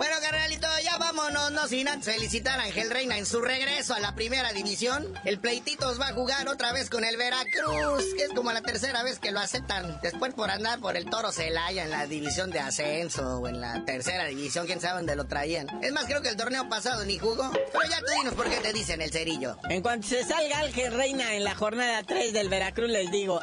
Bueno, 0.00 0.16
carnalito, 0.22 0.66
ya 0.82 0.96
vámonos, 0.96 1.52
no 1.52 1.68
sin 1.68 1.86
antes 1.86 2.14
felicitar 2.14 2.58
a 2.58 2.62
Ángel 2.62 2.88
Reina 2.88 3.18
en 3.18 3.26
su 3.26 3.42
regreso 3.42 3.92
a 3.92 4.00
la 4.00 4.14
primera 4.14 4.50
división. 4.54 5.12
El 5.26 5.38
Pleititos 5.38 6.00
va 6.00 6.08
a 6.08 6.14
jugar 6.14 6.48
otra 6.48 6.72
vez 6.72 6.88
con 6.88 7.04
el 7.04 7.18
Veracruz, 7.18 8.02
que 8.16 8.24
es 8.24 8.30
como 8.34 8.50
la 8.50 8.62
tercera 8.62 9.02
vez 9.02 9.18
que 9.18 9.30
lo 9.30 9.40
aceptan. 9.40 10.00
Después 10.00 10.32
por 10.32 10.50
andar 10.50 10.80
por 10.80 10.96
el 10.96 11.04
Toro 11.04 11.32
Celaya 11.32 11.84
en 11.84 11.90
la 11.90 12.06
división 12.06 12.50
de 12.50 12.60
ascenso 12.60 13.40
o 13.40 13.48
en 13.48 13.60
la 13.60 13.84
tercera 13.84 14.24
división, 14.24 14.64
quién 14.64 14.80
sabe 14.80 15.00
dónde 15.00 15.16
lo 15.16 15.26
traían. 15.26 15.66
Es 15.82 15.92
más, 15.92 16.06
creo 16.06 16.22
que 16.22 16.30
el 16.30 16.36
torneo 16.36 16.66
pasado 16.70 17.04
ni 17.04 17.18
jugó. 17.18 17.50
Pero 17.52 17.84
ya 17.90 17.98
tú 17.98 18.06
dinos 18.16 18.32
por 18.32 18.48
qué 18.48 18.56
te 18.56 18.72
dicen 18.72 19.02
el 19.02 19.10
cerillo. 19.10 19.58
En 19.68 19.82
cuanto 19.82 20.08
se 20.08 20.24
salga 20.24 20.60
Ángel 20.60 20.94
Reina 20.94 21.34
en 21.34 21.44
la 21.44 21.54
jornada 21.54 22.02
3 22.04 22.32
del 22.32 22.48
Veracruz, 22.48 22.88
les 22.88 23.10
digo. 23.10 23.38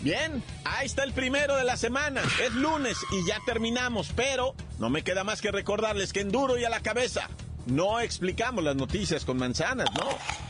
Bien, 0.00 0.42
ahí 0.64 0.86
está 0.86 1.04
el 1.04 1.12
primero 1.12 1.56
de 1.56 1.64
la 1.64 1.76
semana. 1.76 2.22
Es 2.42 2.54
lunes 2.54 2.96
y 3.12 3.26
ya 3.26 3.38
terminamos, 3.44 4.12
pero 4.16 4.54
no 4.78 4.88
me 4.88 5.04
queda 5.04 5.24
más 5.24 5.42
que 5.42 5.52
recordarles 5.52 6.12
que 6.14 6.20
en 6.20 6.30
duro 6.30 6.56
y 6.58 6.64
a 6.64 6.70
la 6.70 6.80
cabeza 6.80 7.28
no 7.66 8.00
explicamos 8.00 8.64
las 8.64 8.76
noticias 8.76 9.26
con 9.26 9.36
manzanas, 9.36 9.88
¿no? 9.94 10.49